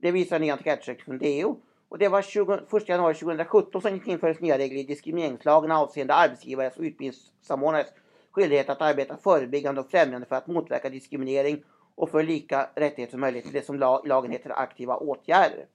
Det 0.00 0.10
visar 0.10 0.36
en 0.36 0.42
ny 0.42 0.50
enkätundersökning 0.50 1.04
från 1.04 1.18
DO. 1.18 1.56
Och 1.90 1.98
det 1.98 2.08
var 2.08 2.22
20, 2.22 2.54
1 2.76 2.88
januari 2.88 3.14
2017 3.14 3.82
som 3.82 4.00
infördes 4.04 4.40
nya 4.40 4.58
regler 4.58 4.80
i 4.80 4.82
diskrimineringslagen 4.82 5.70
avseende 5.70 6.14
arbetsgivares 6.14 6.76
och 6.76 6.82
utbildningssamordnares 6.82 7.92
skyldighet 8.30 8.68
att 8.68 8.82
arbeta 8.82 9.16
förebyggande 9.16 9.80
och 9.80 9.90
främjande 9.90 10.26
för 10.26 10.36
att 10.36 10.46
motverka 10.46 10.88
diskriminering 10.88 11.62
och 11.94 12.10
för 12.10 12.22
lika 12.22 12.70
rättigheter 12.74 13.14
och 13.14 13.20
möjligheter, 13.20 13.52
det 13.52 13.66
som 13.66 13.78
lagen 14.04 14.30
heter 14.30 14.58
aktiva 14.58 14.96
åtgärder. 14.96 15.66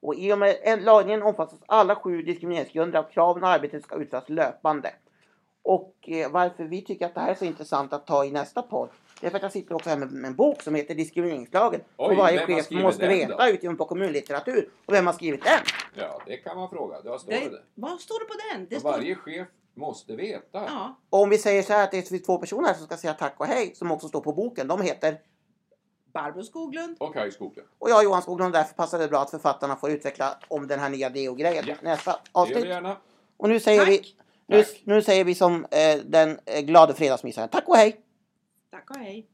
Och 0.00 0.14
i 0.14 0.32
och 0.32 0.38
med 0.38 0.56
en- 0.62 0.84
lagen 0.84 1.22
omfattas 1.22 1.58
alla 1.66 1.94
sju 1.94 2.22
diskrimineringsgrunder 2.22 2.98
av 2.98 3.02
kraven 3.02 3.42
och 3.42 3.48
arbetet 3.48 3.82
ska 3.82 3.96
utföras 3.96 4.28
löpande. 4.28 4.90
Och 5.68 5.94
eh, 6.08 6.30
varför 6.30 6.64
vi 6.64 6.82
tycker 6.82 7.06
att 7.06 7.14
det 7.14 7.20
här 7.20 7.30
är 7.30 7.34
så 7.34 7.44
intressant 7.44 7.92
att 7.92 8.06
ta 8.06 8.24
i 8.24 8.30
nästa 8.30 8.62
podd, 8.62 8.88
det 9.20 9.26
är 9.26 9.30
för 9.30 9.36
att 9.36 9.42
jag 9.42 9.52
sitter 9.52 9.74
också 9.74 9.90
här 9.90 9.96
med, 9.96 10.12
med 10.12 10.28
en 10.28 10.34
bok 10.36 10.62
som 10.62 10.74
heter 10.74 10.94
Diskrimineringslagen. 10.94 11.80
Oj, 11.96 12.10
och 12.10 12.16
varje 12.16 12.46
chef 12.46 12.70
måste 12.70 13.08
veta 13.08 13.48
utifrån 13.48 13.76
på 13.76 13.84
kommunlitteratur. 13.84 14.68
Och 14.86 14.94
vem 14.94 15.06
har 15.06 15.12
skrivit 15.14 15.44
den? 15.44 15.60
ja, 15.94 16.22
det 16.26 16.36
kan 16.36 16.56
man 16.56 16.70
fråga. 16.70 16.96
Vad 17.04 17.20
står 17.20 17.32
det? 17.32 17.38
Det, 17.48 17.62
vad 17.74 18.00
står 18.00 18.18
det 18.20 18.24
på 18.24 18.34
den? 18.52 18.66
Det 18.70 18.80
står, 18.80 18.90
Varje 18.90 19.14
chef 19.14 19.48
måste 19.74 20.16
veta. 20.16 20.64
ja, 20.66 20.94
Och 21.10 21.20
om 21.22 21.30
vi 21.30 21.38
säger 21.38 21.62
så 21.62 21.72
här 21.72 21.84
att 21.84 21.90
det 21.90 22.12
är 22.12 22.18
två 22.24 22.38
personer 22.38 22.68
här 22.68 22.74
som 22.74 22.86
ska 22.86 22.96
säga 22.96 23.12
tack 23.14 23.34
och 23.40 23.46
hej, 23.46 23.74
som 23.74 23.92
också 23.92 24.08
står 24.08 24.20
på 24.20 24.32
boken. 24.32 24.68
De 24.68 24.80
heter, 24.82 25.18
Barbro 26.14 26.42
Skoglund. 26.42 26.96
Och 27.00 27.14
Kaj 27.14 27.32
Skoglund. 27.32 27.68
och 27.78 27.90
jag 27.90 28.04
Johan 28.04 28.22
Skoglund, 28.22 28.52
därför 28.52 28.74
passar 28.74 28.98
det 28.98 29.08
bra 29.08 29.20
att 29.20 29.30
författarna 29.30 29.76
får 29.76 29.90
utveckla 29.90 30.36
om 30.48 30.66
den 30.66 30.78
här 30.78 30.90
nya 30.90 31.10
DO-grejen. 31.10 31.64
Ja. 31.68 31.74
Nästa 31.82 32.10
Det 32.10 32.16
gör 32.34 32.42
avsnitt. 32.42 32.64
vi 32.64 32.68
gärna. 32.68 32.96
Och 33.36 33.48
nu 33.48 33.60
säger 33.60 33.80
Tack. 33.80 33.88
vi, 33.88 34.16
nu, 34.48 34.64
nu 34.84 35.02
säger 35.02 35.24
vi 35.24 35.34
som 35.34 35.64
eh, 35.64 35.96
den 36.04 36.38
eh, 36.46 36.60
glade 36.60 36.94
fredagsmyssaren. 36.94 37.48
Tack 37.48 37.68
och 37.68 37.76
hej! 37.76 38.00
Tack 38.70 38.90
och 38.90 38.96
hej. 38.96 39.26